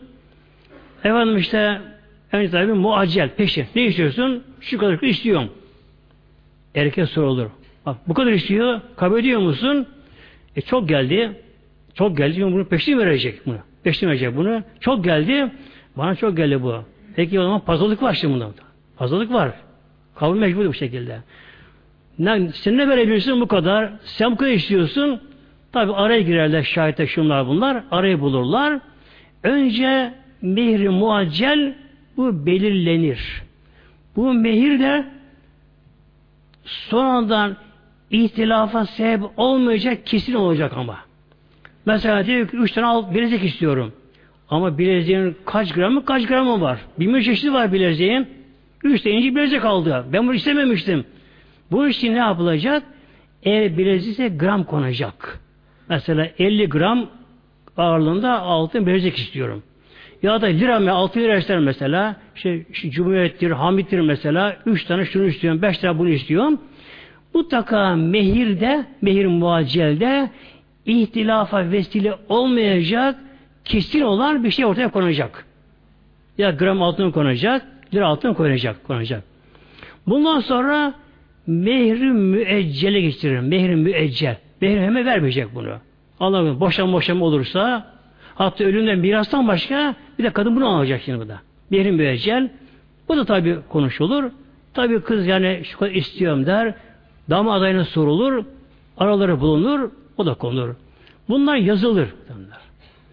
[1.04, 1.82] Efendim işte
[2.32, 3.66] önce tabi muaccel, peşin.
[3.76, 4.44] Ne istiyorsun?
[4.62, 5.50] Şu kadar istiyorum.
[6.76, 7.50] Erkek sorulur.
[7.86, 8.82] Bak bu kadar istiyor.
[8.96, 9.88] Kabul ediyor musun?
[10.56, 11.32] E çok geldi.
[11.94, 12.34] Çok geldi.
[12.34, 13.58] Şimdi bunu peşin verecek bunu.
[13.84, 14.64] Geçtirmeyecek bunu.
[14.80, 15.52] Çok geldi.
[15.98, 16.76] Bana çok geldi bu.
[17.16, 18.50] Peki o zaman pazarlık var şimdi bunda.
[18.98, 19.52] Pazarlık var.
[20.16, 21.20] Kabul mecbur bu şekilde.
[22.20, 23.92] Ne, sen ne verebilirsin bu kadar?
[24.04, 25.22] Sen bu kadar istiyorsun.
[25.76, 27.84] Tabi araya girerler şahitler şunlar bunlar.
[27.92, 28.80] Arayı bulurlar.
[29.44, 31.76] Önce mehri muaccel
[32.18, 33.44] bu belirlenir.
[34.16, 35.06] Bu mehir de
[36.64, 37.58] sonradan
[38.10, 40.98] ihtilafa sebep olmayacak kesin olacak ama.
[41.86, 43.94] Mesela diyor ki üç tane al, bilezik istiyorum.
[44.50, 46.80] Ama bileziğin kaç gramı kaç gramı var.
[47.00, 48.28] Bir çeşidi var bileziğin.
[48.84, 50.06] Üç tane inci bilezik aldı.
[50.14, 51.06] Ben bunu istememiştim.
[51.72, 52.84] Bu için ne yapılacak?
[53.44, 55.45] Eğer bilezikse gram konacak.
[55.90, 57.10] Mesela 50 gram
[57.78, 59.64] ağırlığında altın bilezik istiyorum.
[60.24, 62.16] Ya da lira mı altı lira ister mesela.
[62.36, 64.58] İşte, işte Cumhuriyettir, Hamit'tir mesela.
[64.66, 66.62] Üç tane şunu istiyorum, beş tane bunu istiyorum.
[67.34, 70.30] Mutlaka mehirde, mehir muaccelde
[70.86, 73.16] ihtilafa vesile olmayacak
[73.66, 75.46] kesin olan bir şey ortaya konacak.
[76.38, 79.24] Ya gram altın konacak, lira altın konacak, konacak.
[80.08, 80.94] Bundan sonra
[81.48, 83.40] mehri müeccele geçirir.
[83.40, 84.38] Mehri müeccel.
[84.62, 85.78] Mehri hemen vermeyecek bunu.
[86.20, 87.94] Allah boşan boşan olursa
[88.36, 91.42] hatta ölümden mirastan başka bir de kadın bunu alacak şimdi bu da.
[91.70, 92.50] Mehri müeccel.
[93.10, 94.32] Bu da tabi konuşulur.
[94.74, 96.74] Tabi kız yani şu kadar istiyorum der.
[97.30, 98.46] Dama adayına sorulur.
[98.98, 99.92] Araları bulunur.
[100.18, 100.76] O da konur.
[101.30, 102.10] Bunlar yazılır.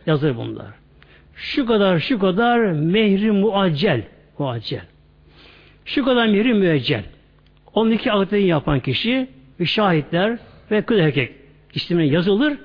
[0.07, 0.67] Yazılır bunlar.
[1.35, 4.03] Şu kadar şu kadar mehri muaccel.
[4.39, 4.83] Muaccel.
[5.85, 7.05] Şu kadar mehri müeccel.
[7.75, 9.29] 12 akdini yapan kişi
[9.65, 10.39] şahitler
[10.73, 11.33] ve kız erkek
[11.75, 12.59] ismine yazılır.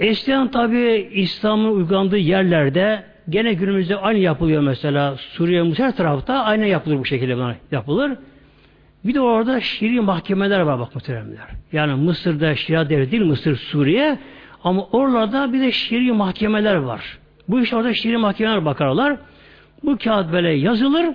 [0.00, 6.98] Eskiden tabi İslam'ın uygulandığı yerlerde gene günümüzde aynı yapılıyor mesela Suriye her tarafta aynı yapılır
[6.98, 8.12] bu şekilde yapılır.
[9.04, 11.46] Bir de orada şiiri mahkemeler var bak muhteremler.
[11.72, 14.18] Yani Mısır'da Şiria devleti değil Mısır, Suriye
[14.64, 17.18] ama oralarda bir de şiiri mahkemeler var.
[17.48, 19.16] Bu iş orada şiiri mahkemeler bakarlar.
[19.84, 21.06] Bu kağıt böyle yazılır,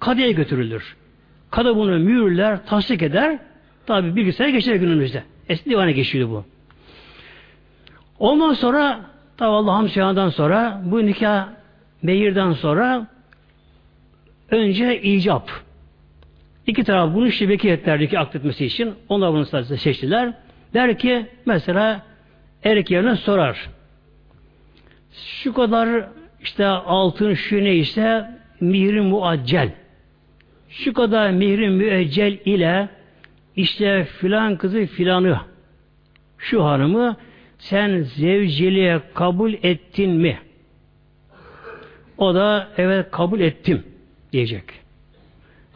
[0.00, 0.96] kadıya götürülür.
[1.50, 3.38] Kadı bunu mühürler, tasdik eder.
[3.86, 5.22] Tabi bilgisayara geçer günümüzde.
[5.48, 6.44] Eski divana geçiyordu bu.
[8.18, 9.00] Ondan sonra
[9.36, 11.48] tabi Allah'ım hamsiyadan sonra bu nikah
[12.02, 13.06] meyirden sonra
[14.50, 15.50] önce icap.
[16.66, 18.94] İki taraf bunu şibeki ettiler ki akletmesi için.
[19.08, 20.32] Onlar bunu sadece seçtiler.
[20.74, 22.02] Der ki mesela
[22.64, 23.68] erkek yerine sorar.
[25.12, 26.08] Şu kadar
[26.42, 29.72] işte altın şu neyse mihri muaccel
[30.70, 32.88] şu kadar mihri müeccel ile
[33.56, 35.40] işte filan kızı filanı
[36.38, 37.16] şu hanımı
[37.58, 40.38] sen zevciliğe kabul ettin mi?
[42.18, 43.82] O da evet kabul ettim
[44.32, 44.64] diyecek.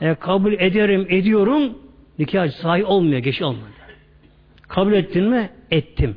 [0.00, 1.78] E, kabul ederim, ediyorum
[2.18, 3.68] nikah sahi olmuyor, geç olmuyor.
[4.68, 5.50] Kabul ettin mi?
[5.70, 6.16] Ettim.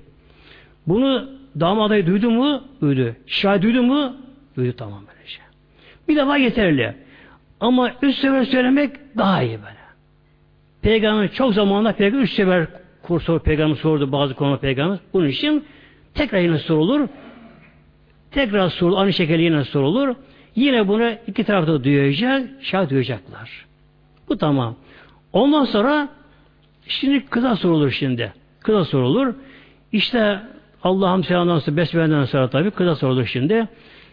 [0.88, 1.30] Bunu
[1.60, 2.64] damat adayı duydu mu?
[2.82, 3.16] Duydu.
[3.28, 4.16] Şahit duydu mu?
[4.56, 5.40] Duydu tamam böylece.
[6.08, 6.96] Bir defa yeterli.
[7.60, 9.77] Ama üç sefer söylemek daha iyi böyle.
[10.88, 12.68] Peygamber çok zamanında peygamber üç sefer
[13.04, 15.00] kursu peygamber sordu bazı konuda peygamber.
[15.14, 15.66] Bunun için
[16.14, 17.08] tekrar yine sorulur.
[18.32, 18.98] Tekrar sorulur.
[18.98, 20.16] Aynı şekilde yine sorulur.
[20.56, 23.66] Yine bunu iki tarafta duyacak, şahit duyacaklar.
[24.30, 24.76] Bu tamam.
[25.34, 26.10] Ondan sonra
[26.88, 28.34] şimdi kıza sorulur şimdi.
[28.60, 29.34] Kıza sorulur.
[29.92, 30.40] İşte
[30.84, 33.68] Allah'ım selamdan sonra, besmeleden sonra tabi kıza sorulur şimdi.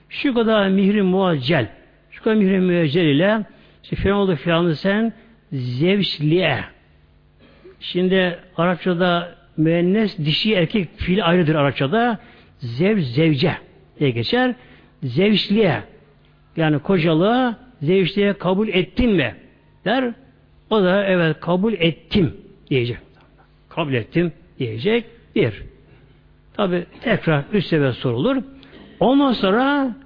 [0.09, 1.69] Şu kadar mihri muaccel
[2.11, 3.45] Başka mühre müeccel ile
[3.83, 5.13] işte filan oldu filanı sen
[5.55, 6.65] zevçliye.
[7.81, 12.19] Şimdi Arapçada müennes dişi erkek fiil ayrıdır Arapçada.
[12.59, 13.57] Zev zevce
[13.99, 14.55] diye geçer.
[15.03, 15.83] Zevçliye
[16.57, 19.35] yani kocalığı zevçliye kabul ettin mi?
[19.85, 20.15] Der.
[20.71, 22.37] O da evet kabul ettim
[22.71, 22.99] diyecek.
[23.69, 25.05] Kabul ettim diyecek.
[25.35, 25.63] Bir.
[26.57, 28.43] Tabi tekrar üç sefer sorulur.
[29.01, 29.97] Ondan sonra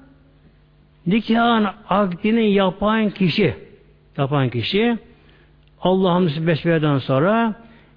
[1.06, 3.54] nikahın akdini yapan kişi
[4.16, 4.98] yapan kişi
[5.80, 7.54] Allah'ın besmeleden sonra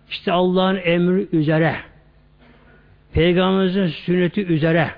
[0.10, 1.76] işte Allah'ın emri üzere
[3.14, 4.92] Peygamberimizin sünneti üzere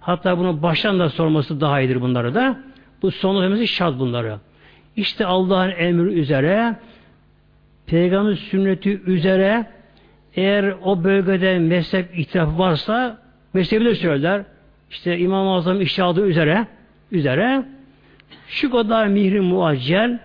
[0.00, 2.58] hatta bunu baştan da sorması daha iyidir bunları da.
[3.02, 4.38] Bu son şart bunları.
[4.96, 6.76] İşte Allah'ın emri üzere
[7.86, 9.66] Peygamber sünneti üzere
[10.36, 13.18] eğer o bölgede mezhep ihtilafı varsa
[13.54, 14.42] mezhebi de söyler.
[14.90, 16.66] İşte İmam-ı Azam işadı üzere
[17.12, 17.64] üzere
[18.48, 20.18] şu kadar mihri muaccel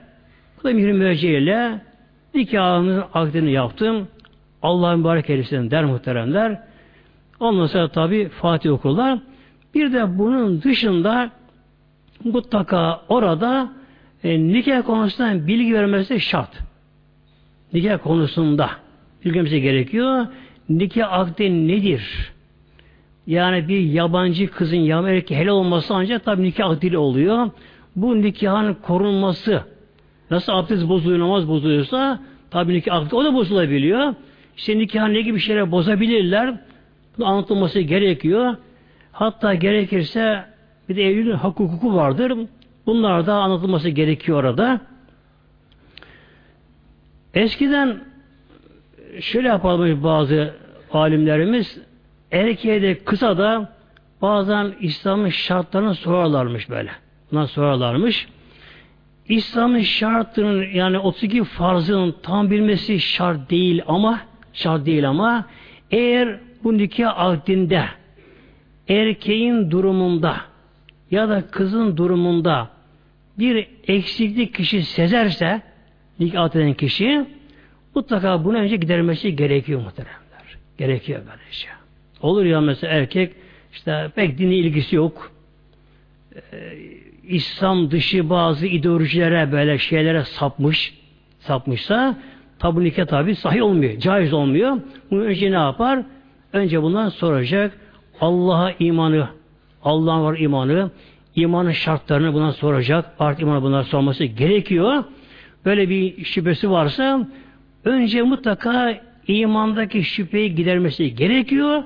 [0.60, 1.82] bu da mihri müeccel ile
[2.34, 4.08] nikahımızın akdini yaptım.
[4.62, 6.62] Allah'ın mübarek eylesin der muhteremler.
[7.40, 9.20] Ondan sonra tabi Fatih okurlar.
[9.74, 11.32] Bir de bunun dışında
[12.24, 13.70] mutlaka orada
[14.24, 16.52] e, nikah konusunda bilgi vermesi şart.
[17.74, 18.70] Nikah konusunda
[19.26, 20.28] bilgimize gerekiyor.
[20.70, 22.32] Nikah akdi nedir?
[23.28, 27.50] yani bir yabancı kızın yabancı erkeği helal olması ancak tabi nikah dili oluyor.
[27.96, 29.64] Bu nikahın korunması
[30.32, 32.20] nasıl abdest bozuluyor, namaz bozuluyorsa
[32.52, 34.14] tabi nikah o da bozulabiliyor.
[34.58, 36.56] İşte nikahın ne gibi şeyler bozabilirler.
[37.18, 38.56] Bunu anlatılması gerekiyor.
[39.12, 40.46] Hatta gerekirse
[40.90, 42.34] bir de evliliğin hak hukuku vardır.
[42.86, 44.82] Bunlar da anlatılması gerekiyor orada.
[47.34, 48.04] Eskiden
[49.20, 50.54] şöyle yapalım bazı
[50.94, 51.82] alimlerimiz
[52.32, 53.74] erkeğe de kısa da
[54.22, 56.92] bazen İslam'ın şartlarını sorarlarmış böyle.
[57.32, 58.28] Buna sorarlarmış.
[59.32, 64.22] İslam'ın şartının yani 32 farzının tam bilmesi şart değil ama
[64.54, 65.46] şart değil ama
[65.92, 67.86] eğer bu nikah akdinde
[68.90, 70.42] erkeğin durumunda
[71.12, 72.70] ya da kızın durumunda
[73.40, 75.62] bir eksiklik kişi sezerse
[76.20, 77.26] nikah eden kişi
[77.96, 80.58] mutlaka bunu önce gidermesi gerekiyor muhteremler.
[80.78, 81.52] Gerekiyor böylece.
[81.52, 81.72] Şey.
[82.22, 83.34] Olur ya mesela erkek
[83.74, 85.32] işte pek dini ilgisi yok.
[86.36, 90.94] Ee, İslam dışı bazı ideolojilere böyle şeylere sapmış
[91.40, 92.18] sapmışsa
[92.60, 94.00] tabi nikah tabi sahih olmuyor.
[94.00, 94.78] Caiz olmuyor.
[95.12, 96.04] Bunu önce ne yapar?
[96.54, 97.78] Önce bundan soracak.
[98.22, 99.28] Allah'a imanı,
[99.84, 100.92] Allah'ın var imanı,
[101.36, 103.06] imanın şartlarını buna soracak.
[103.20, 105.04] Artık imanı bunlar sorması gerekiyor.
[105.66, 107.28] Böyle bir şüphesi varsa
[107.86, 111.84] önce mutlaka imandaki şüpheyi gidermesi gerekiyor.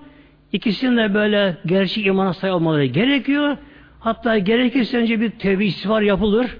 [0.54, 3.58] İkisinin de böyle gerçek imana sahip olmaları gerekiyor.
[4.06, 6.58] Hatta gerekirse önce bir tevbe istiğfar yapılır.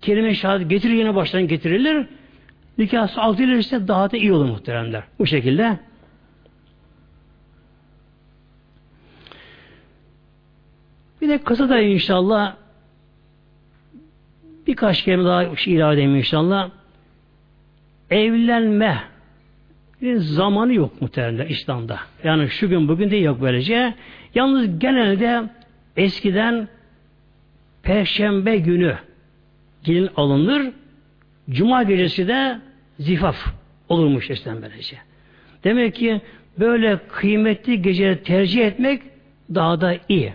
[0.00, 2.06] Kelime şehadet getirir yine baştan getirilir.
[2.78, 5.02] Nikah alt edilirse daha da iyi olur muhteremler.
[5.18, 5.78] Bu şekilde.
[11.20, 12.56] Bir de kısa da inşallah
[14.66, 16.70] birkaç kelime daha şey ilave edeyim inşallah.
[18.10, 19.02] Evlenme
[20.02, 21.98] bir zamanı yok muhtemelen İslam'da.
[22.24, 23.94] Yani şu gün bugün de yok böylece.
[24.34, 25.44] Yalnız genelde
[25.96, 26.68] eskiden
[27.86, 28.96] Perşembe günü
[29.84, 30.72] gelin alınır.
[31.50, 32.58] Cuma gecesi de
[32.98, 33.36] zifaf
[33.88, 34.96] olurmuş eskiden böylece.
[35.64, 36.20] Demek ki
[36.58, 39.02] böyle kıymetli geceleri tercih etmek
[39.54, 40.34] daha da iyi.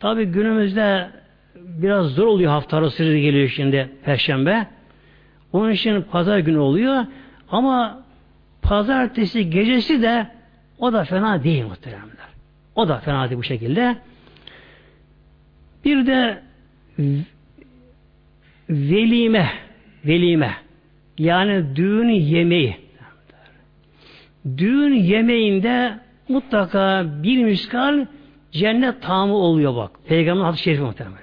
[0.00, 1.10] Tabi günümüzde
[1.56, 4.66] biraz zor oluyor hafta arası geliyor şimdi Perşembe.
[5.52, 7.04] Onun için pazar günü oluyor.
[7.50, 8.02] Ama
[8.62, 10.26] pazartesi gecesi de
[10.78, 12.28] o da fena değil muhteremler.
[12.74, 13.96] O da fena değil bu şekilde.
[15.84, 16.42] Bir de
[18.70, 19.50] velime
[20.04, 20.54] velime
[21.18, 22.76] yani düğün yemeği
[24.58, 28.06] düğün yemeğinde mutlaka bir miskal
[28.52, 29.90] cennet tamı oluyor bak.
[30.06, 31.16] Peygamber hadis-i şerifi muhtemelen.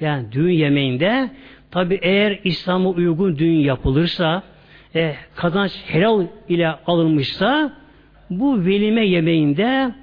[0.00, 1.30] Yani düğün yemeğinde
[1.70, 4.42] tabi eğer İslam'a uygun düğün yapılırsa
[4.94, 7.72] e, kazanç helal ile alınmışsa
[8.30, 9.94] bu velime yemeğinde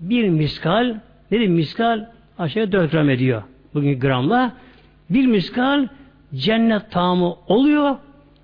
[0.00, 0.94] bir miskal
[1.30, 2.04] nedir miskal
[2.38, 3.42] aşağıya 4 gram ediyor
[3.74, 4.52] bugün gramla
[5.10, 5.88] bir miskal
[6.34, 7.96] cennet tamı oluyor.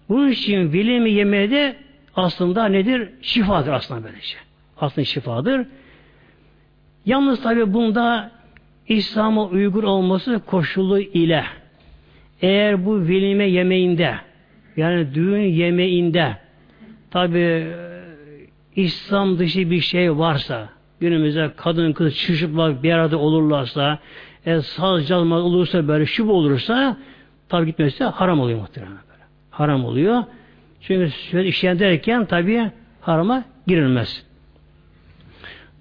[0.08, 1.76] Bunun için velime yemeği de
[2.16, 3.08] aslında nedir?
[3.22, 4.36] Şifadır aslında böylece.
[4.80, 5.66] Aslında şifadır.
[7.06, 8.30] Yalnız tabi bunda
[8.88, 11.44] İslam'a uygun olması koşulu ile
[12.42, 14.14] eğer bu velime yemeğinde
[14.76, 16.36] yani düğün yemeğinde
[17.10, 17.66] tabi
[18.76, 20.68] İslam dışı bir şey varsa
[21.00, 23.98] günümüzde kadın kız çocuklar bir arada olurlarsa
[24.46, 26.96] e, saz çalma olursa böyle şub olursa
[27.48, 29.22] tabi gitmesi haram oluyor muhtemelen böyle.
[29.50, 30.24] Haram oluyor.
[30.80, 32.70] Çünkü şöyle işleyen derken tabi
[33.00, 34.24] harama girilmez.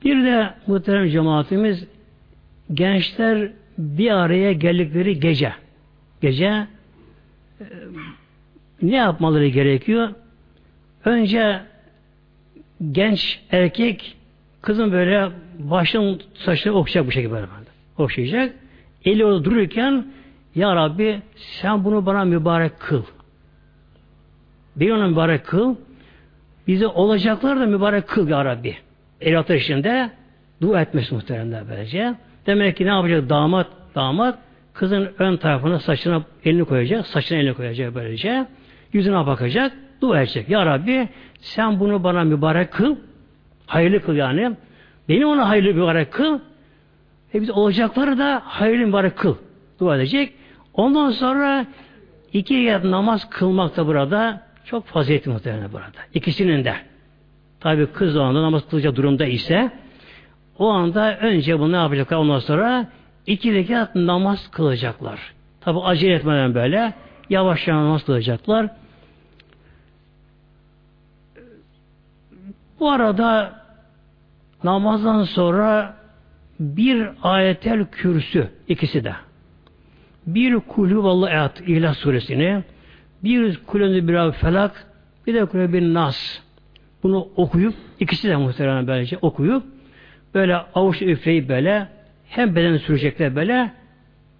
[0.06, 1.88] Bir de muhterem cemaatimiz
[2.74, 5.54] gençler bir araya geldikleri gece
[6.22, 6.68] gece e,
[8.82, 10.10] ne yapmaları gerekiyor?
[11.06, 11.62] Önce
[12.92, 14.18] genç erkek
[14.62, 15.30] kızın böyle
[15.60, 17.46] başın saçını okşayacak bu şekilde.
[17.98, 18.56] Okşayacak.
[19.06, 20.06] Eli orada dururken
[20.56, 23.04] Ya Rabbi sen bunu bana mübarek kıl.
[24.76, 25.76] Bir onu mübarek kıl.
[26.68, 28.78] Bize olacaklar da mübarek kıl Ya Rabbi.
[29.22, 30.10] El ateşinde
[30.62, 32.16] dua etmesi muhteremler böylece.
[32.46, 34.40] Demek ki ne yapacak damat damat
[34.74, 38.46] kızın ön tarafına saçına elini koyacak, saçına elini koyacak böylece.
[38.94, 40.50] Yüzüne bakacak, dua edecek.
[40.50, 42.96] Ya Rabbi sen bunu bana mübarek kıl.
[43.68, 44.52] Hayırlı kıl yani.
[45.10, 46.40] Beni ona hayırlı mübarek kıl.
[47.34, 49.36] Ve biz olacakları da hayırlı mübarek kıl.
[49.80, 50.34] Dua edecek.
[50.74, 51.66] Ondan sonra
[52.34, 56.00] iki yer namaz kılmak da burada çok faziletli muhtemelen burada.
[56.14, 56.76] İkisinin de.
[57.60, 59.72] Tabi kız o anda namaz kılacak durumda ise
[60.60, 62.88] o anda önce bunu ne yapacaklar ondan sonra
[63.28, 65.34] iki rekat namaz kılacaklar.
[65.62, 66.94] Tabi acele etmeden böyle
[67.30, 68.70] yavaş yavaş namaz kılacaklar.
[72.80, 73.62] Bu arada
[74.64, 75.98] namazdan sonra
[76.60, 79.14] bir ayetel kürsü ikisi de.
[80.28, 82.64] Bir kulü vallahi ehad İhlas suresini,
[83.24, 84.88] bir kulü bir felak,
[85.28, 86.40] bir de kulü bir nas.
[87.04, 89.64] Bunu okuyup, ikisi de muhtemelen böylece okuyup,
[90.34, 91.88] böyle avuç üfleyip böyle,
[92.30, 93.72] hem bedeni sürecekler böyle,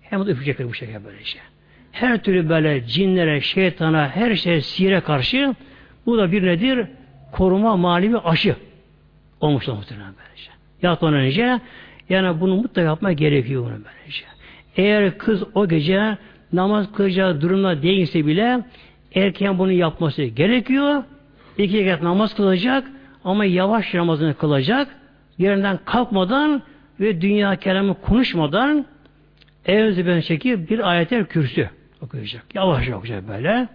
[0.02, 1.40] hem de üfleyecekler bu şekilde böylece.
[1.92, 5.56] Her türlü böyle cinlere, şeytana, her şeye, sihire karşı
[6.06, 6.88] bu da bir nedir?
[7.32, 8.56] Koruma manevi aşı
[9.40, 10.52] olmuşlar muhtemelen böylece.
[10.82, 11.60] Yatmadan önce
[12.10, 14.26] yani bunu mutlaka yapma gerekiyor bunu böylece.
[14.76, 16.18] Eğer kız o gece
[16.54, 18.64] namaz kılacağı durumda değilse bile
[19.16, 21.04] erken bunu yapması gerekiyor.
[21.58, 22.88] İki rekat namaz kılacak
[23.24, 24.88] ama yavaş namazını kılacak.
[25.38, 26.62] Yerinden kalkmadan
[27.00, 28.86] ve dünya kelamı konuşmadan
[29.66, 31.70] evimizi ben çekip bir ayetel kürsü
[32.02, 32.46] okuyacak.
[32.54, 33.68] Yavaş okuyacak böyle.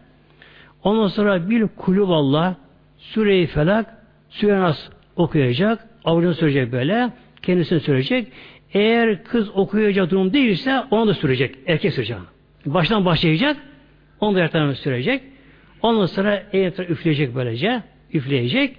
[0.85, 2.55] Ondan sonra bir kulüvallah
[2.99, 3.95] Süre-i Felak
[4.31, 4.73] Süre
[5.17, 5.89] okuyacak.
[6.05, 7.11] Avucunu sürecek böyle.
[7.43, 8.29] Kendisini sürecek.
[8.75, 11.55] Eğer kız okuyacak durum değilse onu da sürecek.
[11.67, 12.17] Erkek sürecek.
[12.67, 13.57] Baştan başlayacak.
[14.21, 15.23] Onu da ertelemek sürecek.
[15.83, 17.83] Ondan sonra eğer üfleyecek böylece.
[18.13, 18.77] Üfleyecek.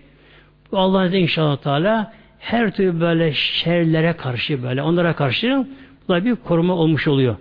[0.71, 5.67] Bu Allah'ın izniyle inşallah Teala her türlü böyle şerlere karşı böyle onlara karşı
[6.07, 7.35] bu da bir koruma olmuş oluyor.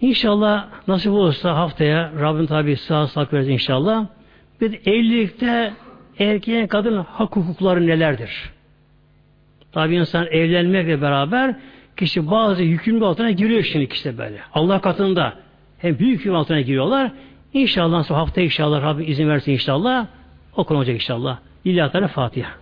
[0.00, 4.06] İnşallah nasip olursa haftaya Rabbim tabi sağ sağlık verir inşallah.
[4.60, 5.72] Bir evlilikte
[6.18, 8.50] erkeğin kadın hak hukukları nelerdir?
[9.72, 11.54] Tabi insan evlenmekle beraber
[11.96, 14.38] kişi bazı yükümlü altına giriyor şimdi işte böyle.
[14.54, 15.34] Allah katında
[15.78, 17.12] hem büyük yüküm altına giriyorlar.
[17.54, 20.06] İnşallah haftaya inşallah Rabbim izin versin inşallah.
[20.56, 21.38] Okun olacak inşallah.
[21.64, 22.61] İlla Fatiha.